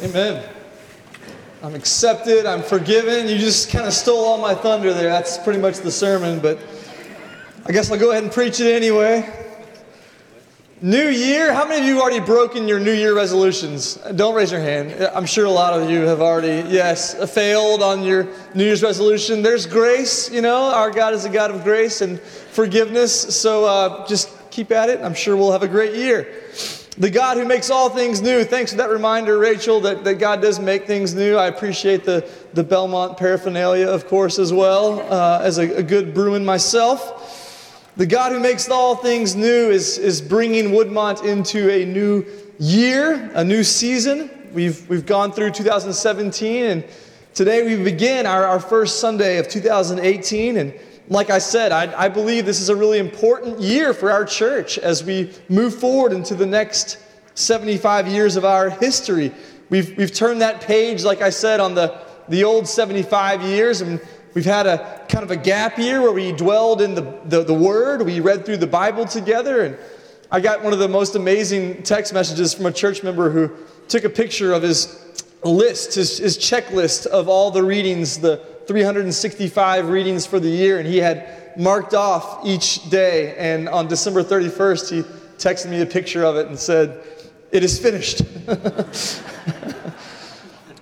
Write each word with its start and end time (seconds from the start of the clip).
Amen. 0.00 0.48
I'm 1.60 1.74
accepted, 1.74 2.46
I'm 2.46 2.62
forgiven. 2.62 3.26
You 3.26 3.36
just 3.36 3.68
kind 3.68 3.84
of 3.84 3.92
stole 3.92 4.24
all 4.24 4.38
my 4.38 4.54
thunder 4.54 4.94
there. 4.94 5.08
That's 5.08 5.38
pretty 5.38 5.58
much 5.58 5.78
the 5.78 5.90
sermon, 5.90 6.38
but 6.38 6.60
I 7.66 7.72
guess 7.72 7.90
I'll 7.90 7.98
go 7.98 8.12
ahead 8.12 8.22
and 8.22 8.32
preach 8.32 8.60
it 8.60 8.72
anyway. 8.72 9.28
New 10.80 11.08
Year, 11.08 11.52
how 11.52 11.66
many 11.66 11.80
of 11.80 11.86
you 11.88 11.94
have 11.94 12.02
already 12.02 12.20
broken 12.20 12.68
your 12.68 12.78
New 12.78 12.92
Year 12.92 13.12
resolutions? 13.12 13.96
Don't 14.14 14.36
raise 14.36 14.52
your 14.52 14.60
hand. 14.60 14.92
I'm 15.12 15.26
sure 15.26 15.46
a 15.46 15.50
lot 15.50 15.72
of 15.72 15.90
you 15.90 16.02
have 16.02 16.20
already, 16.20 16.68
yes, 16.68 17.16
failed 17.34 17.82
on 17.82 18.04
your 18.04 18.28
New 18.54 18.62
Year's 18.62 18.84
resolution. 18.84 19.42
There's 19.42 19.66
grace, 19.66 20.30
you 20.30 20.42
know, 20.42 20.72
our 20.72 20.92
God 20.92 21.12
is 21.12 21.24
a 21.24 21.28
God 21.28 21.50
of 21.50 21.64
grace 21.64 22.02
and 22.02 22.20
forgiveness, 22.20 23.36
so 23.36 23.64
uh, 23.64 24.06
just 24.06 24.30
keep 24.52 24.70
at 24.70 24.90
it. 24.90 25.00
I'm 25.00 25.14
sure 25.14 25.36
we'll 25.36 25.50
have 25.50 25.64
a 25.64 25.68
great 25.68 25.96
year. 25.96 26.44
The 26.98 27.10
God 27.10 27.36
who 27.36 27.44
makes 27.44 27.70
all 27.70 27.88
things 27.88 28.20
new. 28.20 28.42
Thanks 28.42 28.72
for 28.72 28.78
that 28.78 28.90
reminder, 28.90 29.38
Rachel, 29.38 29.78
that, 29.82 30.02
that 30.02 30.14
God 30.14 30.42
does 30.42 30.58
make 30.58 30.88
things 30.88 31.14
new. 31.14 31.36
I 31.36 31.46
appreciate 31.46 32.02
the, 32.02 32.28
the 32.54 32.64
Belmont 32.64 33.16
paraphernalia, 33.16 33.86
of 33.86 34.08
course, 34.08 34.40
as 34.40 34.52
well, 34.52 35.00
uh, 35.08 35.40
as 35.40 35.58
a, 35.58 35.76
a 35.76 35.82
good 35.84 36.12
Bruin 36.12 36.44
myself. 36.44 37.92
The 37.96 38.06
God 38.06 38.32
who 38.32 38.40
makes 38.40 38.68
all 38.68 38.96
things 38.96 39.36
new 39.36 39.70
is, 39.70 39.96
is 39.96 40.20
bringing 40.20 40.70
Woodmont 40.70 41.24
into 41.24 41.70
a 41.70 41.84
new 41.84 42.26
year, 42.58 43.30
a 43.32 43.44
new 43.44 43.62
season. 43.62 44.28
We've, 44.52 44.88
we've 44.88 45.06
gone 45.06 45.30
through 45.30 45.52
2017, 45.52 46.64
and 46.64 46.84
today 47.32 47.64
we 47.64 47.80
begin 47.80 48.26
our, 48.26 48.44
our 48.44 48.58
first 48.58 48.98
Sunday 48.98 49.38
of 49.38 49.46
2018. 49.46 50.56
And 50.56 50.74
like 51.08 51.30
I 51.30 51.38
said, 51.38 51.72
I, 51.72 52.04
I, 52.04 52.08
believe 52.08 52.44
this 52.44 52.60
is 52.60 52.68
a 52.68 52.76
really 52.76 52.98
important 52.98 53.60
year 53.60 53.94
for 53.94 54.10
our 54.10 54.24
church 54.24 54.78
as 54.78 55.02
we 55.02 55.32
move 55.48 55.74
forward 55.74 56.12
into 56.12 56.34
the 56.34 56.44
next 56.44 56.98
75 57.34 58.08
years 58.08 58.36
of 58.36 58.44
our 58.44 58.68
history. 58.68 59.32
We've, 59.70 59.96
we've 59.96 60.12
turned 60.12 60.42
that 60.42 60.60
page, 60.60 61.04
like 61.04 61.22
I 61.22 61.30
said, 61.30 61.60
on 61.60 61.74
the, 61.74 61.98
the 62.28 62.44
old 62.44 62.68
75 62.68 63.42
years, 63.42 63.80
and 63.80 64.00
we've 64.34 64.44
had 64.44 64.66
a 64.66 65.06
kind 65.08 65.24
of 65.24 65.30
a 65.30 65.36
gap 65.36 65.78
year 65.78 66.02
where 66.02 66.12
we 66.12 66.32
dwelled 66.32 66.82
in 66.82 66.94
the, 66.94 67.20
the, 67.24 67.42
the 67.42 67.54
Word, 67.54 68.02
we 68.02 68.20
read 68.20 68.44
through 68.44 68.58
the 68.58 68.66
Bible 68.66 69.06
together, 69.06 69.64
and 69.64 69.78
I 70.30 70.40
got 70.40 70.62
one 70.62 70.74
of 70.74 70.78
the 70.78 70.88
most 70.88 71.14
amazing 71.14 71.84
text 71.84 72.12
messages 72.12 72.52
from 72.52 72.66
a 72.66 72.72
church 72.72 73.02
member 73.02 73.30
who 73.30 73.50
took 73.88 74.04
a 74.04 74.10
picture 74.10 74.52
of 74.52 74.62
his 74.62 75.02
list, 75.42 75.94
his, 75.94 76.18
his 76.18 76.36
checklist 76.36 77.06
of 77.06 77.28
all 77.28 77.50
the 77.50 77.62
readings, 77.62 78.18
the 78.18 78.44
365 78.68 79.88
readings 79.88 80.26
for 80.26 80.38
the 80.38 80.48
year, 80.48 80.78
and 80.78 80.86
he 80.86 80.98
had 80.98 81.56
marked 81.56 81.94
off 81.94 82.46
each 82.46 82.88
day. 82.90 83.34
And 83.36 83.66
on 83.66 83.88
December 83.88 84.22
31st, 84.22 84.90
he 84.90 85.02
texted 85.38 85.70
me 85.70 85.80
a 85.80 85.86
picture 85.86 86.22
of 86.22 86.36
it 86.36 86.48
and 86.48 86.58
said, 86.58 87.02
It 87.50 87.64
is 87.64 87.80
finished. 87.80 88.22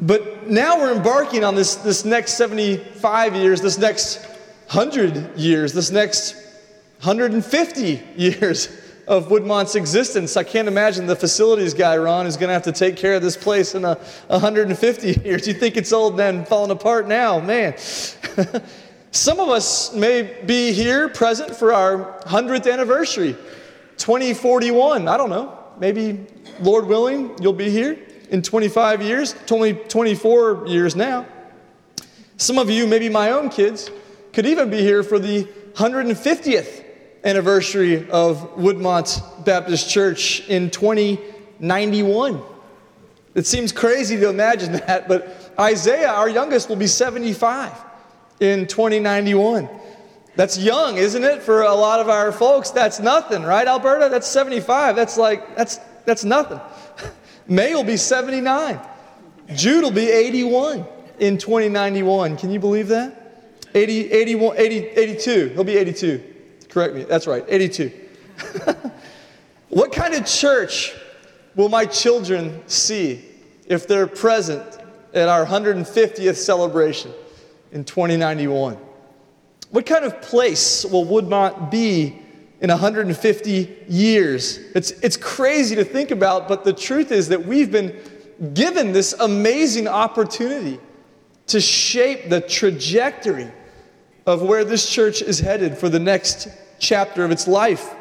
but 0.00 0.48
now 0.50 0.80
we're 0.80 0.96
embarking 0.96 1.44
on 1.44 1.54
this, 1.54 1.76
this 1.76 2.04
next 2.04 2.34
75 2.34 3.36
years, 3.36 3.60
this 3.60 3.78
next 3.78 4.24
100 4.72 5.38
years, 5.38 5.72
this 5.72 5.92
next 5.92 6.34
150 7.02 8.02
years 8.16 8.85
of 9.06 9.30
Woodmont's 9.30 9.74
existence. 9.74 10.36
I 10.36 10.42
can't 10.42 10.68
imagine 10.68 11.06
the 11.06 11.16
facilities 11.16 11.74
guy, 11.74 11.96
Ron, 11.96 12.26
is 12.26 12.36
going 12.36 12.48
to 12.48 12.54
have 12.54 12.64
to 12.64 12.72
take 12.72 12.96
care 12.96 13.14
of 13.14 13.22
this 13.22 13.36
place 13.36 13.74
in 13.74 13.84
a 13.84 13.94
150 14.26 15.20
years. 15.24 15.46
You 15.46 15.54
think 15.54 15.76
it's 15.76 15.92
old 15.92 16.18
and 16.20 16.46
falling 16.46 16.70
apart 16.70 17.06
now, 17.06 17.38
man. 17.38 17.76
Some 19.12 19.40
of 19.40 19.48
us 19.48 19.94
may 19.94 20.42
be 20.44 20.72
here 20.72 21.08
present 21.08 21.54
for 21.54 21.72
our 21.72 22.20
100th 22.22 22.70
anniversary, 22.70 23.34
2041. 23.96 25.08
I 25.08 25.16
don't 25.16 25.30
know. 25.30 25.56
Maybe, 25.78 26.26
Lord 26.60 26.86
willing, 26.86 27.36
you'll 27.40 27.52
be 27.52 27.70
here 27.70 27.98
in 28.30 28.42
25 28.42 29.02
years, 29.02 29.34
20, 29.46 29.74
24 29.88 30.64
years 30.66 30.96
now. 30.96 31.26
Some 32.38 32.58
of 32.58 32.68
you, 32.68 32.86
maybe 32.86 33.08
my 33.08 33.30
own 33.30 33.48
kids, 33.48 33.90
could 34.32 34.46
even 34.46 34.68
be 34.68 34.80
here 34.80 35.02
for 35.02 35.18
the 35.18 35.44
150th 35.74 36.85
anniversary 37.26 38.08
of 38.08 38.54
Woodmont 38.54 39.44
Baptist 39.44 39.90
Church 39.90 40.48
in 40.48 40.70
2091. 40.70 42.40
It 43.34 43.46
seems 43.46 43.72
crazy 43.72 44.16
to 44.18 44.30
imagine 44.30 44.72
that, 44.86 45.08
but 45.08 45.52
Isaiah, 45.58 46.08
our 46.08 46.28
youngest, 46.28 46.68
will 46.68 46.76
be 46.76 46.86
75 46.86 47.72
in 48.38 48.68
2091. 48.68 49.68
That's 50.36 50.56
young, 50.56 50.98
isn't 50.98 51.24
it? 51.24 51.42
For 51.42 51.62
a 51.62 51.74
lot 51.74 51.98
of 51.98 52.08
our 52.08 52.30
folks, 52.30 52.70
that's 52.70 53.00
nothing, 53.00 53.42
right, 53.42 53.66
Alberta? 53.66 54.08
That's 54.08 54.28
75. 54.28 54.94
That's 54.94 55.16
like, 55.18 55.56
that's, 55.56 55.78
that's 56.04 56.24
nothing. 56.24 56.60
May 57.48 57.74
will 57.74 57.84
be 57.84 57.96
79. 57.96 58.78
Jude 59.54 59.82
will 59.82 59.90
be 59.90 60.08
81 60.08 60.86
in 61.18 61.38
2091. 61.38 62.36
Can 62.36 62.50
you 62.50 62.60
believe 62.60 62.88
that? 62.88 63.50
80, 63.74 64.12
81, 64.12 64.56
80, 64.58 64.76
82. 64.76 65.48
He'll 65.48 65.64
be 65.64 65.76
82. 65.76 66.35
Correct 66.68 66.94
me. 66.94 67.04
That's 67.04 67.26
right, 67.26 67.44
82. 67.46 67.92
what 69.68 69.92
kind 69.92 70.14
of 70.14 70.26
church 70.26 70.94
will 71.54 71.68
my 71.68 71.84
children 71.84 72.62
see 72.66 73.24
if 73.66 73.86
they're 73.86 74.06
present 74.06 74.62
at 75.14 75.28
our 75.28 75.44
150th 75.44 76.36
celebration 76.36 77.12
in 77.72 77.84
2091? 77.84 78.76
What 79.70 79.86
kind 79.86 80.04
of 80.04 80.20
place 80.22 80.84
will 80.84 81.04
Woodmont 81.04 81.70
be 81.70 82.18
in 82.60 82.70
150 82.70 83.76
years? 83.88 84.58
It's, 84.74 84.92
it's 84.92 85.16
crazy 85.16 85.74
to 85.76 85.84
think 85.84 86.10
about, 86.10 86.48
but 86.48 86.64
the 86.64 86.72
truth 86.72 87.10
is 87.10 87.28
that 87.28 87.44
we've 87.44 87.72
been 87.72 87.98
given 88.54 88.92
this 88.92 89.14
amazing 89.14 89.88
opportunity 89.88 90.78
to 91.48 91.60
shape 91.60 92.28
the 92.28 92.40
trajectory 92.40 93.50
of 94.26 94.42
where 94.42 94.64
this 94.64 94.90
church 94.90 95.22
is 95.22 95.38
headed 95.38 95.78
for 95.78 95.88
the 95.88 96.00
next 96.00 96.48
chapter 96.78 97.24
of 97.24 97.30
its 97.30 97.46
life. 97.46 97.94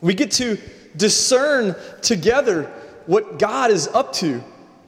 We 0.00 0.14
get 0.14 0.30
to 0.32 0.58
discern 0.96 1.74
together 2.00 2.64
what 3.06 3.38
God 3.38 3.70
is 3.70 3.88
up 3.88 4.12
to 4.14 4.42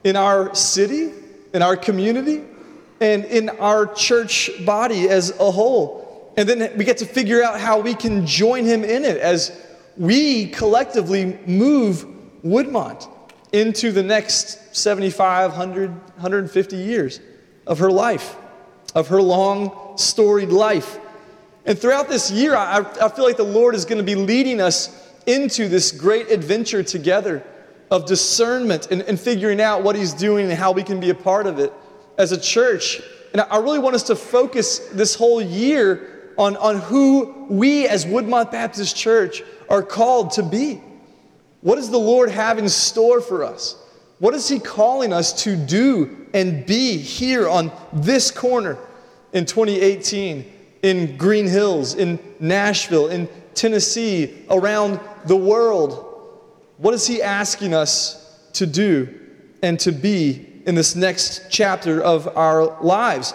in 0.04 0.16
our 0.16 0.54
city, 0.54 1.12
in 1.52 1.62
our 1.62 1.76
community, 1.76 2.44
and 3.00 3.24
in 3.24 3.48
our 3.48 3.86
church 3.86 4.50
body 4.64 5.08
as 5.08 5.30
a 5.40 5.50
whole. 5.50 6.32
And 6.36 6.48
then 6.48 6.76
we 6.76 6.84
get 6.84 6.98
to 6.98 7.06
figure 7.06 7.42
out 7.42 7.58
how 7.58 7.80
we 7.80 7.94
can 7.94 8.26
join 8.26 8.64
Him 8.64 8.84
in 8.84 9.04
it 9.04 9.16
as 9.16 9.66
we 9.96 10.46
collectively 10.46 11.38
move 11.46 12.06
Woodmont 12.44 13.08
into 13.52 13.90
the 13.90 14.02
next 14.02 14.76
75, 14.76 15.50
100, 15.50 15.90
150 15.90 16.76
years 16.76 17.20
of 17.66 17.78
her 17.78 17.90
life, 17.90 18.36
of 18.94 19.08
her 19.08 19.22
long, 19.22 19.96
storied 19.96 20.50
life. 20.50 20.98
And 21.66 21.78
throughout 21.78 22.08
this 22.08 22.30
year, 22.30 22.54
I, 22.54 22.78
I 23.00 23.08
feel 23.08 23.24
like 23.24 23.36
the 23.36 23.42
Lord 23.44 23.74
is 23.74 23.84
going 23.84 23.98
to 23.98 24.04
be 24.04 24.14
leading 24.14 24.60
us 24.60 25.08
into 25.26 25.68
this 25.68 25.92
great 25.92 26.30
adventure 26.30 26.82
together 26.82 27.44
of 27.90 28.06
discernment 28.06 28.90
and, 28.90 29.02
and 29.02 29.18
figuring 29.18 29.60
out 29.60 29.82
what 29.82 29.96
He's 29.96 30.12
doing 30.12 30.46
and 30.50 30.58
how 30.58 30.72
we 30.72 30.82
can 30.82 31.00
be 31.00 31.10
a 31.10 31.14
part 31.14 31.46
of 31.46 31.58
it 31.58 31.72
as 32.18 32.32
a 32.32 32.40
church. 32.40 33.00
And 33.32 33.40
I 33.42 33.58
really 33.58 33.78
want 33.78 33.94
us 33.94 34.04
to 34.04 34.16
focus 34.16 34.78
this 34.88 35.14
whole 35.14 35.40
year 35.40 36.32
on, 36.38 36.56
on 36.56 36.78
who 36.80 37.46
we 37.48 37.86
as 37.86 38.06
Woodmont 38.06 38.50
Baptist 38.50 38.96
Church 38.96 39.42
are 39.68 39.82
called 39.82 40.32
to 40.32 40.42
be. 40.42 40.80
What 41.60 41.76
does 41.76 41.90
the 41.90 41.98
Lord 41.98 42.30
have 42.30 42.58
in 42.58 42.68
store 42.68 43.20
for 43.20 43.44
us? 43.44 43.76
What 44.18 44.34
is 44.34 44.48
He 44.48 44.58
calling 44.58 45.12
us 45.12 45.44
to 45.44 45.56
do 45.56 46.19
and 46.32 46.64
be 46.66 46.96
here 46.96 47.48
on 47.48 47.72
this 47.92 48.30
corner 48.30 48.78
in 49.32 49.46
2018? 49.46 50.58
in 50.82 51.16
Green 51.16 51.46
Hills, 51.46 51.94
in 51.94 52.18
Nashville, 52.38 53.08
in 53.08 53.28
Tennessee, 53.54 54.44
around 54.50 55.00
the 55.26 55.36
world. 55.36 56.06
What 56.78 56.94
is 56.94 57.06
He 57.06 57.22
asking 57.22 57.74
us 57.74 58.48
to 58.54 58.66
do 58.66 59.08
and 59.62 59.78
to 59.80 59.92
be 59.92 60.62
in 60.66 60.74
this 60.74 60.96
next 60.96 61.50
chapter 61.50 62.00
of 62.00 62.34
our 62.36 62.80
lives? 62.82 63.34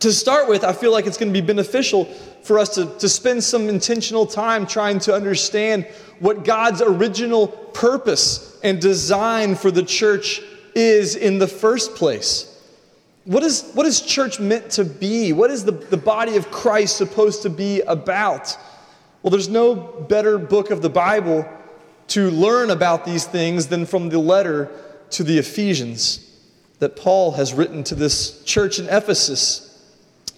To 0.00 0.12
start 0.12 0.48
with, 0.48 0.64
I 0.64 0.72
feel 0.72 0.92
like 0.92 1.06
it's 1.06 1.18
going 1.18 1.32
to 1.32 1.40
be 1.40 1.46
beneficial 1.46 2.04
for 2.42 2.58
us 2.58 2.74
to, 2.76 2.86
to 2.98 3.08
spend 3.08 3.44
some 3.44 3.68
intentional 3.68 4.24
time 4.24 4.66
trying 4.66 4.98
to 5.00 5.14
understand 5.14 5.86
what 6.20 6.44
God's 6.44 6.80
original 6.80 7.48
purpose 7.48 8.58
and 8.62 8.80
design 8.80 9.56
for 9.56 9.70
the 9.70 9.82
church 9.82 10.40
is 10.74 11.16
in 11.16 11.38
the 11.38 11.46
first 11.46 11.94
place. 11.94 12.46
What 13.24 13.42
is, 13.42 13.70
what 13.74 13.86
is 13.86 14.00
church 14.00 14.40
meant 14.40 14.70
to 14.72 14.84
be? 14.84 15.32
What 15.32 15.50
is 15.50 15.64
the, 15.64 15.72
the 15.72 15.96
body 15.96 16.36
of 16.36 16.50
Christ 16.50 16.96
supposed 16.96 17.42
to 17.42 17.50
be 17.50 17.80
about? 17.82 18.56
Well, 19.22 19.30
there's 19.30 19.48
no 19.48 19.74
better 19.74 20.38
book 20.38 20.70
of 20.70 20.82
the 20.82 20.88
Bible 20.90 21.48
to 22.08 22.30
learn 22.30 22.70
about 22.70 23.04
these 23.04 23.24
things 23.24 23.68
than 23.68 23.86
from 23.86 24.08
the 24.08 24.18
letter 24.18 24.70
to 25.10 25.22
the 25.22 25.38
Ephesians 25.38 26.26
that 26.78 26.96
Paul 26.96 27.32
has 27.32 27.52
written 27.52 27.84
to 27.84 27.94
this 27.94 28.42
church 28.44 28.78
in 28.78 28.86
Ephesus. 28.86 29.66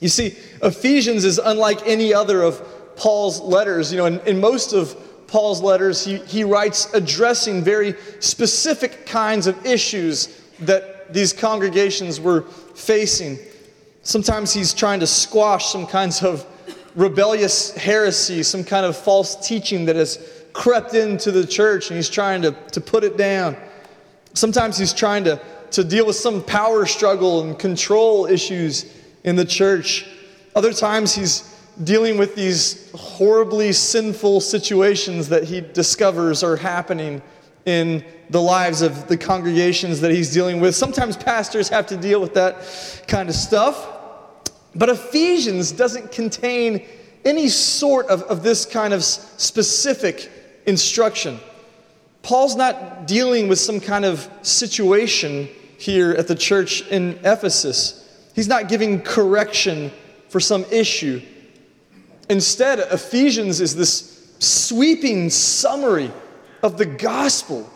You 0.00 0.08
see, 0.08 0.36
Ephesians 0.62 1.24
is 1.24 1.38
unlike 1.38 1.86
any 1.86 2.12
other 2.12 2.42
of 2.42 2.96
Paul's 2.96 3.40
letters. 3.40 3.92
You 3.92 3.98
know, 3.98 4.06
in, 4.06 4.20
in 4.20 4.40
most 4.40 4.72
of 4.72 4.96
Paul's 5.32 5.62
letters, 5.62 6.04
he, 6.04 6.18
he 6.18 6.44
writes 6.44 6.92
addressing 6.92 7.64
very 7.64 7.94
specific 8.20 9.06
kinds 9.06 9.46
of 9.46 9.64
issues 9.64 10.42
that 10.60 11.10
these 11.14 11.32
congregations 11.32 12.20
were 12.20 12.42
facing. 12.42 13.38
Sometimes 14.02 14.52
he's 14.52 14.74
trying 14.74 15.00
to 15.00 15.06
squash 15.06 15.72
some 15.72 15.86
kinds 15.86 16.22
of 16.22 16.44
rebellious 16.94 17.74
heresy, 17.74 18.42
some 18.42 18.62
kind 18.62 18.84
of 18.84 18.94
false 18.94 19.34
teaching 19.48 19.86
that 19.86 19.96
has 19.96 20.44
crept 20.52 20.92
into 20.92 21.32
the 21.32 21.46
church, 21.46 21.88
and 21.88 21.96
he's 21.96 22.10
trying 22.10 22.42
to, 22.42 22.52
to 22.72 22.82
put 22.82 23.02
it 23.02 23.16
down. 23.16 23.56
Sometimes 24.34 24.76
he's 24.76 24.92
trying 24.92 25.24
to, 25.24 25.40
to 25.70 25.82
deal 25.82 26.04
with 26.04 26.16
some 26.16 26.44
power 26.44 26.84
struggle 26.84 27.40
and 27.40 27.58
control 27.58 28.26
issues 28.26 28.94
in 29.24 29.36
the 29.36 29.46
church. 29.46 30.06
Other 30.54 30.74
times 30.74 31.14
he's 31.14 31.51
dealing 31.84 32.18
with 32.18 32.34
these 32.34 32.90
horribly 32.92 33.72
sinful 33.72 34.40
situations 34.40 35.28
that 35.28 35.44
he 35.44 35.60
discovers 35.60 36.42
are 36.42 36.56
happening 36.56 37.22
in 37.64 38.04
the 38.30 38.40
lives 38.40 38.82
of 38.82 39.08
the 39.08 39.16
congregations 39.16 40.00
that 40.00 40.10
he's 40.10 40.32
dealing 40.32 40.60
with. 40.60 40.74
Sometimes 40.74 41.16
pastors 41.16 41.68
have 41.68 41.86
to 41.86 41.96
deal 41.96 42.20
with 42.20 42.34
that 42.34 43.04
kind 43.06 43.28
of 43.28 43.34
stuff. 43.34 43.88
But 44.74 44.88
Ephesians 44.88 45.72
doesn't 45.72 46.12
contain 46.12 46.86
any 47.24 47.48
sort 47.48 48.06
of, 48.06 48.22
of 48.22 48.42
this 48.42 48.64
kind 48.66 48.92
of 48.92 49.04
specific 49.04 50.30
instruction. 50.66 51.38
Paul's 52.22 52.56
not 52.56 53.06
dealing 53.06 53.48
with 53.48 53.58
some 53.58 53.80
kind 53.80 54.04
of 54.04 54.28
situation 54.42 55.48
here 55.78 56.12
at 56.12 56.28
the 56.28 56.34
church 56.34 56.86
in 56.88 57.18
Ephesus. 57.24 57.98
He's 58.34 58.48
not 58.48 58.68
giving 58.68 59.02
correction 59.02 59.90
for 60.28 60.40
some 60.40 60.64
issue. 60.70 61.20
Instead, 62.28 62.78
Ephesians 62.78 63.60
is 63.60 63.74
this 63.74 64.34
sweeping 64.38 65.30
summary 65.30 66.10
of 66.62 66.78
the 66.78 66.86
gospel 66.86 67.68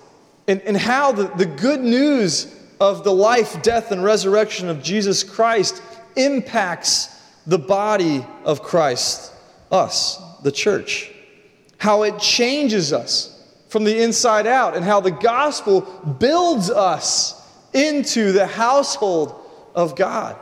and, 0.49 0.61
and 0.63 0.77
how 0.77 1.13
the, 1.13 1.25
the 1.37 1.47
good 1.47 1.81
news 1.81 2.53
of 2.81 3.05
the 3.05 3.13
life, 3.13 3.63
death, 3.63 3.91
and 3.91 4.03
resurrection 4.05 4.69
of 4.69 4.83
Jesus 4.83 5.23
Christ 5.23 5.83
impacts 6.17 7.09
the 7.47 7.59
body 7.59 8.25
of 8.45 8.63
Christ, 8.63 9.33
us, 9.71 10.21
the 10.43 10.53
church. 10.53 11.11
How 11.79 12.03
it 12.03 12.19
changes 12.19 12.93
us 12.93 13.33
from 13.69 13.85
the 13.85 14.03
inside 14.03 14.47
out, 14.47 14.77
and 14.77 14.85
how 14.85 15.01
the 15.01 15.11
gospel 15.11 15.83
builds 16.19 16.71
us 16.71 17.43
into 17.73 18.33
the 18.33 18.47
household 18.47 19.35
of 19.75 19.97
God. 19.97 20.37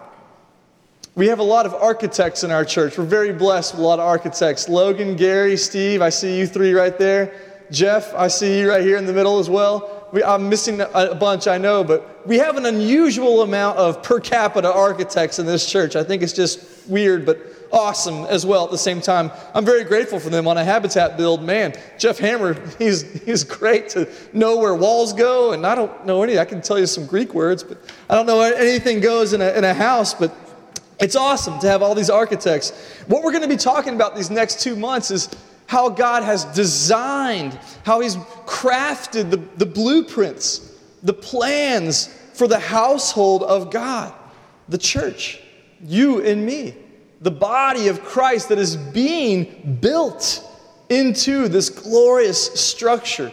We 1.17 1.29
have 1.29 1.39
a 1.39 1.45
lot 1.45 1.65
of 1.65 1.75
architects 1.75 2.43
in 2.43 2.51
our 2.51 2.65
church. 2.65 2.99
We're 2.99 3.05
very 3.05 3.33
blessed 3.33 3.75
with 3.75 3.85
a 3.85 3.87
lot 3.87 4.01
of 4.01 4.05
architects. 4.05 4.69
Logan, 4.69 5.15
Gary, 5.15 5.57
Steve, 5.57 6.03
I 6.03 6.09
see 6.09 6.37
you 6.37 6.45
three 6.45 6.73
right 6.73 6.99
there. 6.99 7.33
Jeff, 7.71 8.13
I 8.15 8.27
see 8.27 8.59
you 8.59 8.69
right 8.69 8.83
here 8.83 8.97
in 8.97 9.07
the 9.07 9.13
middle 9.13 9.39
as 9.39 9.49
well. 9.49 10.09
We, 10.13 10.25
I'm 10.25 10.49
missing 10.49 10.81
a 10.81 11.15
bunch, 11.15 11.47
I 11.47 11.57
know, 11.57 11.85
but 11.85 12.27
we 12.27 12.39
have 12.39 12.57
an 12.57 12.67
unusual 12.67 13.43
amount 13.43 13.79
of 13.79 14.03
per 14.03 14.19
capita 14.19 14.73
architects 14.73 15.39
in 15.39 15.47
this 15.47 15.71
church. 15.71 15.95
I 15.95 16.03
think 16.03 16.23
it's 16.25 16.33
just 16.33 16.89
weird, 16.89 17.25
but 17.25 17.39
awesome 17.73 18.25
as 18.25 18.45
well 18.45 18.65
at 18.65 18.73
the 18.73 18.79
same 18.79 19.01
time. 19.01 19.31
I'm 19.55 19.65
very 19.65 19.85
grateful 19.85 20.19
for 20.19 20.31
them 20.31 20.49
on 20.49 20.59
a 20.59 20.65
habitat 20.65 21.17
build. 21.17 21.45
Man, 21.45 21.75
Jeff 21.97 22.19
Hammer, 22.19 22.55
he's, 22.77 23.03
he's 23.23 23.45
great 23.45 23.89
to 23.91 24.09
know 24.33 24.57
where 24.57 24.75
walls 24.75 25.13
go, 25.13 25.53
and 25.53 25.65
I 25.65 25.77
don't 25.77 26.07
know 26.07 26.25
any. 26.25 26.41
I 26.41 26.45
can 26.45 26.61
tell 26.61 26.79
you 26.79 26.87
some 26.87 27.07
Greek 27.07 27.35
words, 27.35 27.63
but 27.63 27.79
I 28.11 28.17
don't 28.17 28.27
know 28.27 28.41
anything 28.41 28.99
goes 28.99 29.33
in 29.33 29.41
a, 29.41 29.53
in 29.53 29.63
a 29.63 29.75
house, 29.75 30.13
but 30.13 30.37
it's 31.01 31.17
awesome 31.17 31.59
to 31.61 31.69
have 31.69 31.83
all 31.83 31.95
these 31.95 32.11
architects. 32.11 32.71
What 33.07 33.23
we're 33.23 33.33
going 33.33 33.43
to 33.43 33.49
be 33.49 33.57
talking 33.57 33.95
about 33.95 34.15
these 34.15 34.31
next 34.31 34.61
two 34.61 34.77
months 34.77 35.11
is 35.11 35.29
how 35.67 35.89
God 35.89 36.23
has 36.23 36.45
designed, 36.47 37.59
how 37.85 38.01
He's 38.01 38.17
crafted 38.47 39.31
the, 39.31 39.39
the 39.57 39.67
blueprints, 39.67 40.73
the 41.03 41.13
plans 41.13 42.07
for 42.35 42.47
the 42.47 42.59
household 42.59 43.43
of 43.43 43.71
God, 43.71 44.13
the 44.69 44.79
church, 44.79 45.41
you 45.83 46.23
and 46.23 46.45
me, 46.45 46.75
the 47.21 47.31
body 47.31 47.89
of 47.89 48.03
Christ 48.03 48.49
that 48.51 48.59
is 48.59 48.77
being 48.77 49.79
built 49.81 50.43
into 50.89 51.49
this 51.49 51.71
glorious 51.71 52.61
structure. 52.61 53.33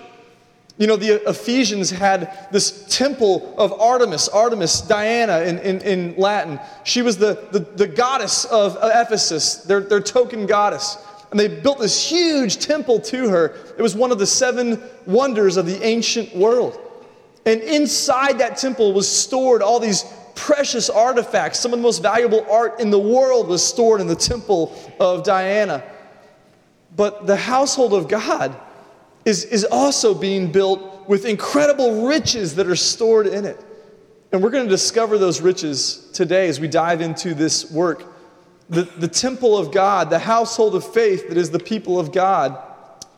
You 0.81 0.87
know, 0.87 0.95
the 0.95 1.21
Ephesians 1.29 1.91
had 1.91 2.47
this 2.51 2.87
temple 2.89 3.53
of 3.55 3.71
Artemis, 3.79 4.27
Artemis, 4.29 4.81
Diana 4.81 5.41
in, 5.41 5.59
in, 5.59 5.79
in 5.81 6.15
Latin. 6.17 6.59
She 6.85 7.03
was 7.03 7.19
the, 7.19 7.47
the, 7.51 7.59
the 7.59 7.85
goddess 7.85 8.45
of 8.45 8.79
Ephesus, 8.81 9.57
their, 9.57 9.81
their 9.81 10.01
token 10.01 10.47
goddess. 10.47 10.97
And 11.29 11.39
they 11.39 11.47
built 11.47 11.77
this 11.77 12.09
huge 12.09 12.57
temple 12.57 12.99
to 12.99 13.29
her. 13.29 13.53
It 13.77 13.83
was 13.83 13.95
one 13.95 14.11
of 14.11 14.17
the 14.17 14.25
seven 14.25 14.81
wonders 15.05 15.55
of 15.55 15.67
the 15.67 15.85
ancient 15.85 16.35
world. 16.35 16.79
And 17.45 17.61
inside 17.61 18.39
that 18.39 18.57
temple 18.57 18.91
was 18.91 19.07
stored 19.07 19.61
all 19.61 19.79
these 19.79 20.03
precious 20.33 20.89
artifacts. 20.89 21.59
Some 21.59 21.73
of 21.73 21.77
the 21.77 21.83
most 21.83 22.01
valuable 22.01 22.43
art 22.49 22.79
in 22.79 22.89
the 22.89 22.97
world 22.97 23.47
was 23.49 23.63
stored 23.63 24.01
in 24.01 24.07
the 24.07 24.15
temple 24.15 24.75
of 24.99 25.23
Diana. 25.23 25.83
But 26.95 27.27
the 27.27 27.37
household 27.37 27.93
of 27.93 28.07
God, 28.07 28.59
is, 29.25 29.45
is 29.45 29.63
also 29.65 30.13
being 30.13 30.51
built 30.51 31.07
with 31.07 31.25
incredible 31.25 32.07
riches 32.07 32.55
that 32.55 32.67
are 32.67 32.75
stored 32.75 33.27
in 33.27 33.45
it. 33.45 33.63
And 34.31 34.41
we're 34.41 34.49
going 34.49 34.63
to 34.63 34.69
discover 34.69 35.17
those 35.17 35.41
riches 35.41 36.09
today 36.13 36.47
as 36.47 36.59
we 36.59 36.67
dive 36.67 37.01
into 37.01 37.33
this 37.33 37.69
work. 37.69 38.05
The, 38.69 38.83
the 38.83 39.07
temple 39.07 39.57
of 39.57 39.71
God, 39.71 40.09
the 40.09 40.19
household 40.19 40.75
of 40.75 40.93
faith 40.93 41.27
that 41.27 41.37
is 41.37 41.51
the 41.51 41.59
people 41.59 41.99
of 41.99 42.13
God, 42.13 42.57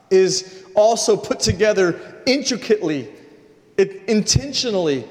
is 0.09 0.63
also 0.75 1.15
put 1.15 1.39
together 1.39 2.23
intricately, 2.25 3.09
it, 3.77 4.01
intentionally, 4.07 5.07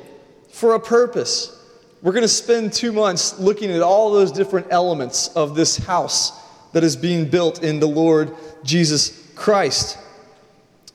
for 0.49 0.75
a 0.75 0.81
purpose. 0.81 1.59
We're 2.03 2.13
going 2.13 2.23
to 2.23 2.29
spend 2.29 2.73
two 2.73 2.91
months 2.91 3.39
looking 3.39 3.71
at 3.71 3.81
all 3.81 4.11
those 4.11 4.33
different 4.33 4.67
elements 4.71 5.29
of 5.29 5.55
this 5.55 5.77
house 5.77 6.33
that 6.73 6.83
is 6.83 6.97
being 6.97 7.29
built 7.29 7.63
in 7.63 7.79
the 7.79 7.87
Lord 7.87 8.35
Jesus 8.65 9.31
Christ. 9.37 9.99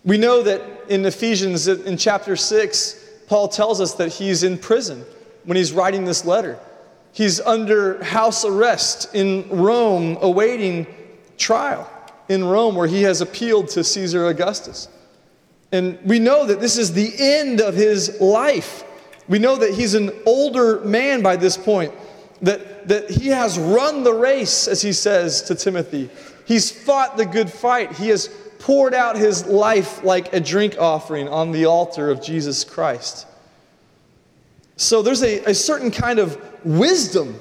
We 0.08 0.18
know 0.18 0.42
that 0.42 0.62
in 0.88 1.06
Ephesians, 1.06 1.68
in 1.68 1.98
chapter 1.98 2.38
6, 2.38 3.04
Paul 3.28 3.50
tells 3.50 3.82
us 3.82 3.96
that 3.96 4.08
he's 4.08 4.42
in 4.42 4.58
prison 4.58 5.04
when 5.44 5.58
he's 5.58 5.74
writing 5.74 6.06
this 6.06 6.24
letter. 6.24 6.58
He's 7.12 7.42
under 7.42 8.02
house 8.02 8.46
arrest 8.46 9.14
in 9.14 9.50
Rome, 9.50 10.18
awaiting 10.22 10.88
trial 11.38 11.92
in 12.30 12.46
Rome, 12.46 12.76
where 12.76 12.88
he 12.88 13.02
has 13.02 13.20
appealed 13.20 13.68
to 13.70 13.84
Caesar 13.84 14.28
Augustus. 14.28 14.88
And 15.74 16.00
we 16.06 16.20
know 16.20 16.46
that 16.46 16.62
this 16.62 16.78
is 16.78 16.94
the 16.94 17.12
end 17.20 17.60
of 17.60 17.76
his 17.76 18.22
life. 18.22 18.86
We 19.28 19.40
know 19.40 19.58
that 19.58 19.74
he's 19.74 19.94
an 19.94 20.12
older 20.26 20.80
man 20.86 21.22
by 21.22 21.36
this 21.36 21.58
point, 21.58 21.94
that, 22.44 22.88
that 22.88 23.10
he 23.10 23.28
has 23.28 23.60
run 23.60 24.04
the 24.04 24.14
race, 24.14 24.70
as 24.70 24.82
he 24.82 24.94
says 24.94 25.42
to 25.44 25.56
Timothy. 25.56 26.10
He's 26.46 26.72
fought 26.72 27.18
the 27.18 27.26
good 27.26 27.52
fight. 27.52 27.92
He 27.92 28.08
has 28.08 28.30
poured 28.68 28.94
out 28.94 29.16
his 29.16 29.46
life 29.46 30.04
like 30.04 30.34
a 30.34 30.42
drink 30.42 30.76
offering 30.78 31.30
on 31.30 31.54
the 31.54 31.64
altar 31.64 32.12
of 32.12 32.22
Jesus 32.22 32.66
Christ. 32.66 33.26
So 34.76 35.02
there's 35.02 35.24
a, 35.24 35.42
a 35.46 35.54
certain 35.54 35.90
kind 35.90 36.20
of 36.20 36.38
wisdom 36.66 37.40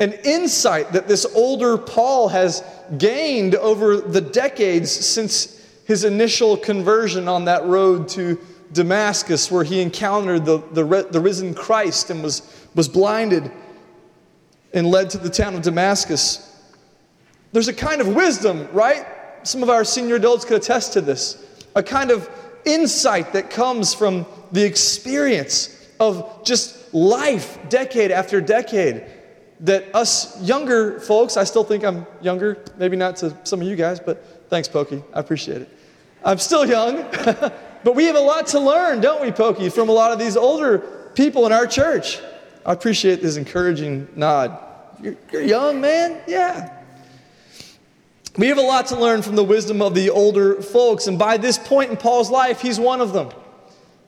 and 0.00 0.14
insight 0.24 0.90
that 0.92 1.08
this 1.08 1.26
older 1.34 1.76
Paul 1.76 2.28
has 2.28 2.64
gained 2.96 3.54
over 3.56 3.98
the 3.98 4.22
decades 4.22 4.90
since 4.90 5.62
his 5.84 6.04
initial 6.04 6.56
conversion 6.56 7.28
on 7.28 7.44
that 7.44 7.66
road 7.66 8.08
to 8.08 8.40
Damascus, 8.72 9.50
where 9.50 9.64
he 9.64 9.82
encountered 9.82 10.46
the, 10.46 10.62
the, 10.72 11.06
the 11.10 11.20
risen 11.20 11.52
Christ 11.52 12.08
and 12.08 12.22
was, 12.22 12.66
was 12.74 12.88
blinded 12.88 13.52
and 14.72 14.86
led 14.86 15.10
to 15.10 15.18
the 15.18 15.28
town 15.28 15.54
of 15.54 15.60
Damascus. 15.60 16.58
There's 17.52 17.68
a 17.68 17.74
kind 17.74 18.00
of 18.00 18.08
wisdom, 18.08 18.66
right? 18.72 19.04
Some 19.44 19.62
of 19.62 19.70
our 19.70 19.84
senior 19.84 20.16
adults 20.16 20.44
could 20.44 20.58
attest 20.58 20.92
to 20.94 21.00
this 21.00 21.38
a 21.74 21.82
kind 21.82 22.10
of 22.10 22.28
insight 22.64 23.32
that 23.32 23.50
comes 23.50 23.94
from 23.94 24.26
the 24.52 24.62
experience 24.62 25.88
of 25.98 26.44
just 26.44 26.92
life, 26.94 27.58
decade 27.68 28.10
after 28.10 28.40
decade. 28.40 29.04
That 29.60 29.94
us 29.94 30.42
younger 30.42 30.98
folks, 31.00 31.36
I 31.36 31.44
still 31.44 31.62
think 31.62 31.84
I'm 31.84 32.04
younger, 32.20 32.64
maybe 32.78 32.96
not 32.96 33.16
to 33.16 33.36
some 33.44 33.60
of 33.60 33.66
you 33.66 33.76
guys, 33.76 34.00
but 34.00 34.48
thanks, 34.50 34.68
Pokey. 34.68 35.02
I 35.14 35.20
appreciate 35.20 35.62
it. 35.62 35.68
I'm 36.24 36.38
still 36.38 36.66
young, 36.66 37.02
but 37.84 37.94
we 37.94 38.04
have 38.06 38.16
a 38.16 38.20
lot 38.20 38.48
to 38.48 38.60
learn, 38.60 39.00
don't 39.00 39.22
we, 39.22 39.30
Pokey, 39.30 39.68
from 39.68 39.88
a 39.88 39.92
lot 39.92 40.10
of 40.10 40.18
these 40.18 40.36
older 40.36 40.78
people 41.14 41.46
in 41.46 41.52
our 41.52 41.66
church. 41.66 42.20
I 42.66 42.72
appreciate 42.72 43.22
this 43.22 43.36
encouraging 43.36 44.08
nod. 44.16 44.58
You're, 45.00 45.16
you're 45.32 45.42
young, 45.42 45.80
man? 45.80 46.22
Yeah. 46.26 46.81
We 48.36 48.46
have 48.46 48.58
a 48.58 48.62
lot 48.62 48.86
to 48.86 48.98
learn 48.98 49.20
from 49.20 49.36
the 49.36 49.44
wisdom 49.44 49.82
of 49.82 49.94
the 49.94 50.08
older 50.08 50.62
folks, 50.62 51.06
and 51.06 51.18
by 51.18 51.36
this 51.36 51.58
point 51.58 51.90
in 51.90 51.96
Paul's 51.98 52.30
life, 52.30 52.62
he's 52.62 52.80
one 52.80 53.00
of 53.00 53.12
them. 53.12 53.30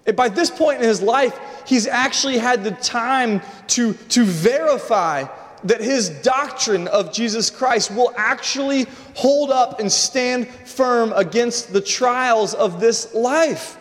And 0.07 0.17
by 0.17 0.29
this 0.29 0.51
point 0.51 0.81
in 0.81 0.89
his 0.89 1.03
life, 1.03 1.39
he's 1.67 1.87
actually 1.87 2.39
had 2.39 2.65
the 2.65 2.71
time 2.73 3.43
to, 3.69 3.95
to 3.95 4.25
verify 4.25 5.27
that 5.65 5.81
his 5.81 6.11
doctrine 6.11 6.89
of 6.89 7.13
Jesus 7.13 7.51
Christ 7.51 7.91
will 7.91 8.13
actually 8.17 8.87
hold 9.15 9.51
up 9.51 9.81
and 9.81 9.91
stand 9.91 10.47
firm 10.49 11.13
against 11.15 11.73
the 11.73 11.81
trials 11.81 12.55
of 12.55 12.81
this 12.81 13.15
life. 13.15 13.79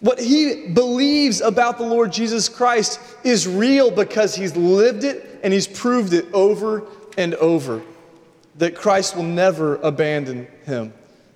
What 0.00 0.20
he 0.20 0.68
believes 0.68 1.40
about 1.40 1.78
the 1.78 1.84
Lord 1.84 2.12
Jesus 2.12 2.48
Christ 2.48 3.00
is 3.24 3.48
real 3.48 3.90
because 3.90 4.34
he's 4.34 4.56
lived 4.56 5.02
it 5.02 5.40
and 5.42 5.52
he's 5.52 5.66
proved 5.66 6.12
it 6.12 6.26
over 6.32 6.84
and 7.16 7.34
over. 7.36 7.82
That 8.56 8.74
Christ 8.74 9.16
will 9.16 9.24
never 9.24 9.76
abandon 9.76 10.46
him. 10.64 10.92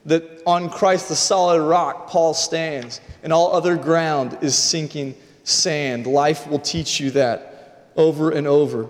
That 0.06 0.42
on 0.46 0.70
Christ, 0.70 1.08
the 1.08 1.16
solid 1.16 1.60
rock, 1.60 2.08
Paul 2.08 2.32
stands, 2.32 3.00
and 3.22 3.32
all 3.32 3.54
other 3.54 3.76
ground 3.76 4.38
is 4.40 4.56
sinking 4.56 5.14
sand. 5.44 6.06
Life 6.06 6.46
will 6.46 6.60
teach 6.60 7.00
you 7.00 7.10
that 7.12 7.90
over 7.96 8.30
and 8.30 8.46
over. 8.46 8.88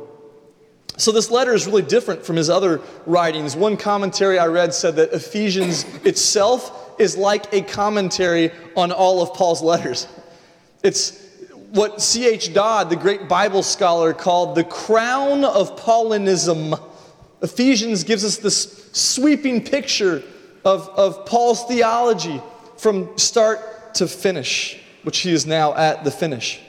So, 0.96 1.12
this 1.12 1.30
letter 1.30 1.54
is 1.54 1.66
really 1.66 1.82
different 1.82 2.26
from 2.26 2.34
his 2.34 2.50
other 2.50 2.80
writings. 3.06 3.54
One 3.54 3.76
commentary 3.76 4.38
I 4.38 4.48
read 4.48 4.74
said 4.74 4.96
that 4.96 5.12
Ephesians 5.12 5.84
itself 6.04 7.00
is 7.00 7.16
like 7.16 7.52
a 7.52 7.62
commentary 7.62 8.50
on 8.76 8.90
all 8.90 9.22
of 9.22 9.32
Paul's 9.32 9.62
letters. 9.62 10.08
It's 10.82 11.24
what 11.70 12.00
C.H. 12.02 12.52
Dodd, 12.52 12.90
the 12.90 12.96
great 12.96 13.28
Bible 13.28 13.62
scholar, 13.62 14.12
called 14.12 14.56
the 14.56 14.64
crown 14.64 15.44
of 15.44 15.78
Paulinism. 15.78 16.80
Ephesians 17.42 18.04
gives 18.04 18.24
us 18.24 18.36
this 18.36 18.90
sweeping 18.92 19.64
picture 19.64 20.22
of, 20.64 20.88
of 20.90 21.24
Paul's 21.26 21.64
theology 21.64 22.42
from 22.76 23.16
start 23.16 23.94
to 23.94 24.06
finish, 24.08 24.80
which 25.02 25.18
he 25.18 25.32
is 25.32 25.46
now 25.46 25.74
at 25.74 26.04
the 26.04 26.10
finish. 26.10 26.60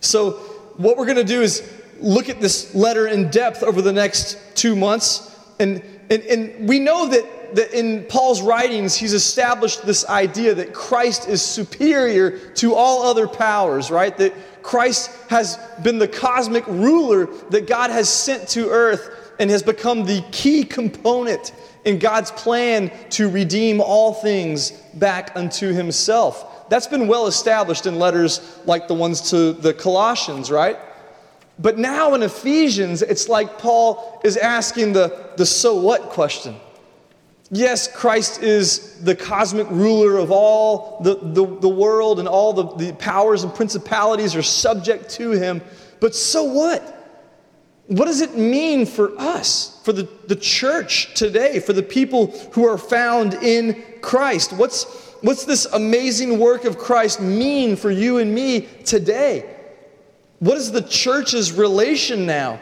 So, 0.00 0.32
what 0.76 0.96
we're 0.96 1.06
going 1.06 1.16
to 1.16 1.24
do 1.24 1.42
is 1.42 1.68
look 2.00 2.28
at 2.28 2.40
this 2.40 2.74
letter 2.74 3.08
in 3.08 3.30
depth 3.30 3.62
over 3.62 3.82
the 3.82 3.92
next 3.92 4.38
two 4.54 4.76
months. 4.76 5.36
And, 5.58 5.82
and, 6.08 6.22
and 6.22 6.68
we 6.68 6.78
know 6.78 7.08
that 7.08 7.24
that 7.54 7.72
in 7.72 8.04
Paul's 8.04 8.42
writings, 8.42 8.94
he's 8.94 9.14
established 9.14 9.84
this 9.86 10.06
idea 10.06 10.54
that 10.54 10.72
Christ 10.72 11.28
is 11.28 11.42
superior 11.42 12.38
to 12.54 12.74
all 12.74 13.02
other 13.02 13.26
powers, 13.26 13.90
right? 13.90 14.16
That 14.18 14.34
Christ 14.62 15.10
has 15.30 15.58
been 15.82 15.98
the 15.98 16.08
cosmic 16.08 16.66
ruler 16.66 17.26
that 17.50 17.66
God 17.66 17.90
has 17.90 18.08
sent 18.08 18.48
to 18.50 18.68
earth 18.68 19.17
and 19.38 19.50
has 19.50 19.62
become 19.62 20.04
the 20.04 20.24
key 20.32 20.64
component 20.64 21.52
in 21.84 21.98
God's 21.98 22.30
plan 22.32 22.90
to 23.10 23.28
redeem 23.28 23.80
all 23.80 24.14
things 24.14 24.72
back 24.94 25.32
unto 25.34 25.72
himself. 25.72 26.68
That's 26.68 26.86
been 26.86 27.08
well 27.08 27.26
established 27.26 27.86
in 27.86 27.98
letters 27.98 28.58
like 28.66 28.88
the 28.88 28.94
ones 28.94 29.30
to 29.30 29.52
the 29.52 29.72
Colossians, 29.72 30.50
right? 30.50 30.78
But 31.58 31.78
now 31.78 32.14
in 32.14 32.22
Ephesians, 32.22 33.02
it's 33.02 33.28
like 33.28 33.58
Paul 33.58 34.20
is 34.22 34.36
asking 34.36 34.92
the, 34.92 35.32
the 35.36 35.46
so 35.46 35.80
what 35.80 36.02
question. 36.10 36.56
Yes, 37.50 37.90
Christ 37.90 38.42
is 38.42 39.02
the 39.02 39.16
cosmic 39.16 39.68
ruler 39.70 40.18
of 40.18 40.30
all 40.30 41.00
the, 41.02 41.16
the, 41.16 41.46
the 41.60 41.68
world, 41.68 42.18
and 42.18 42.28
all 42.28 42.52
the, 42.52 42.74
the 42.74 42.92
powers 42.94 43.42
and 43.42 43.54
principalities 43.54 44.36
are 44.36 44.42
subject 44.42 45.08
to 45.12 45.30
him. 45.30 45.62
But 46.00 46.14
so 46.14 46.44
what? 46.44 46.97
What 47.88 48.04
does 48.04 48.20
it 48.20 48.36
mean 48.36 48.84
for 48.84 49.18
us, 49.18 49.80
for 49.82 49.94
the, 49.94 50.06
the 50.26 50.36
church 50.36 51.14
today, 51.14 51.58
for 51.58 51.72
the 51.72 51.82
people 51.82 52.26
who 52.52 52.66
are 52.66 52.76
found 52.76 53.32
in 53.32 53.82
Christ? 54.02 54.52
What's, 54.52 54.84
what's 55.22 55.46
this 55.46 55.64
amazing 55.64 56.38
work 56.38 56.66
of 56.66 56.76
Christ 56.76 57.18
mean 57.22 57.76
for 57.76 57.90
you 57.90 58.18
and 58.18 58.34
me 58.34 58.68
today? 58.84 59.56
What 60.38 60.58
is 60.58 60.70
the 60.70 60.82
church's 60.82 61.50
relation 61.52 62.26
now 62.26 62.60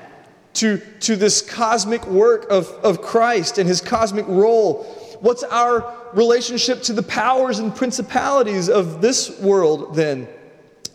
to, 0.54 0.78
to 1.00 1.16
this 1.16 1.42
cosmic 1.42 2.06
work 2.06 2.48
of, 2.48 2.68
of 2.84 3.02
Christ 3.02 3.58
and 3.58 3.68
his 3.68 3.80
cosmic 3.80 4.28
role? 4.28 4.84
What's 5.18 5.42
our 5.42 5.92
relationship 6.12 6.82
to 6.84 6.92
the 6.92 7.02
powers 7.02 7.58
and 7.58 7.74
principalities 7.74 8.68
of 8.68 9.00
this 9.00 9.40
world 9.40 9.96
then? 9.96 10.28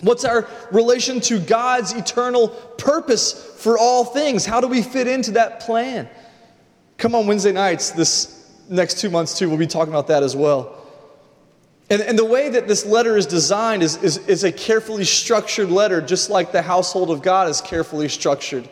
What's 0.02 0.26
our 0.26 0.48
relation 0.72 1.20
to 1.22 1.40
God's 1.40 1.94
eternal 1.94 2.50
purpose 2.50 3.34
for 3.58 3.78
all 3.78 4.04
things? 4.04 4.46
How 4.46 4.60
do 4.60 4.68
we 4.68 4.82
fit 4.82 5.08
into 5.08 5.32
that 5.32 5.60
plan? 5.62 6.10
Come 6.98 7.16
on 7.16 7.28
Wednesday 7.28 7.52
nights, 7.52 7.92
this 7.92 8.50
next 8.70 9.00
two 9.00 9.10
months 9.10 9.38
too, 9.38 9.50
we'll 9.50 9.58
be 9.58 9.68
talking 9.68 9.94
about 9.94 10.08
that 10.08 10.24
as 10.24 10.36
well. 10.36 10.78
And, 11.90 12.02
and 12.02 12.18
the 12.18 12.26
way 12.26 12.48
that 12.50 12.68
this 12.68 12.86
letter 12.86 13.18
is 13.18 13.26
designed 13.26 13.84
is, 13.84 14.02
is, 14.02 14.18
is 14.28 14.44
a 14.44 14.52
carefully 14.52 15.04
structured 15.04 15.70
letter, 15.70 16.02
just 16.02 16.30
like 16.30 16.52
the 16.52 16.62
household 16.62 17.10
of 17.10 17.22
God 17.22 17.50
is 17.50 17.60
carefully 17.60 18.08
structured. 18.08 18.68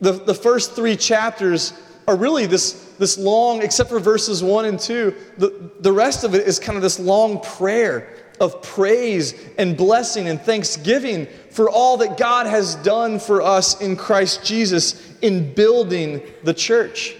The, 0.00 0.12
the 0.12 0.34
first 0.34 0.72
three 0.72 0.96
chapters 0.96 1.74
are 2.08 2.16
really 2.16 2.46
this, 2.46 2.94
this 2.98 3.18
long, 3.18 3.62
except 3.62 3.90
for 3.90 4.00
verses 4.00 4.42
one 4.42 4.64
and 4.64 4.80
two, 4.80 5.14
the, 5.36 5.70
the 5.80 5.92
rest 5.92 6.24
of 6.24 6.34
it 6.34 6.46
is 6.46 6.58
kind 6.58 6.76
of 6.76 6.82
this 6.82 6.98
long 6.98 7.40
prayer 7.42 8.08
of 8.44 8.62
praise 8.62 9.34
and 9.58 9.76
blessing 9.76 10.28
and 10.28 10.40
thanksgiving 10.40 11.26
for 11.50 11.70
all 11.70 11.96
that 11.96 12.18
God 12.18 12.46
has 12.46 12.74
done 12.76 13.18
for 13.18 13.42
us 13.42 13.80
in 13.80 13.96
Christ 13.96 14.44
Jesus 14.44 15.18
in 15.20 15.54
building 15.54 16.22
the 16.42 16.54
church. 16.54 17.16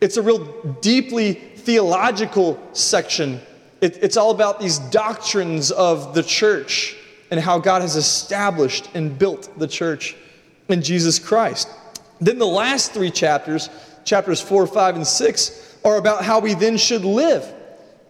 It's 0.00 0.16
a 0.16 0.22
real 0.22 0.44
deeply 0.80 1.34
theological 1.34 2.60
section. 2.72 3.40
It, 3.80 3.98
it's 4.02 4.16
all 4.16 4.30
about 4.30 4.60
these 4.60 4.78
doctrines 4.78 5.70
of 5.70 6.14
the 6.14 6.22
church 6.22 6.96
and 7.30 7.40
how 7.40 7.58
God 7.58 7.82
has 7.82 7.96
established 7.96 8.88
and 8.94 9.18
built 9.18 9.58
the 9.58 9.66
church 9.66 10.16
in 10.68 10.82
Jesus 10.82 11.18
Christ. 11.18 11.68
Then 12.20 12.38
the 12.38 12.46
last 12.46 12.92
three 12.92 13.10
chapters, 13.10 13.70
chapters 14.04 14.40
4, 14.40 14.66
5, 14.66 14.96
and 14.96 15.06
6, 15.06 15.76
are 15.84 15.96
about 15.96 16.24
how 16.24 16.38
we 16.40 16.54
then 16.54 16.76
should 16.76 17.04
live 17.04 17.54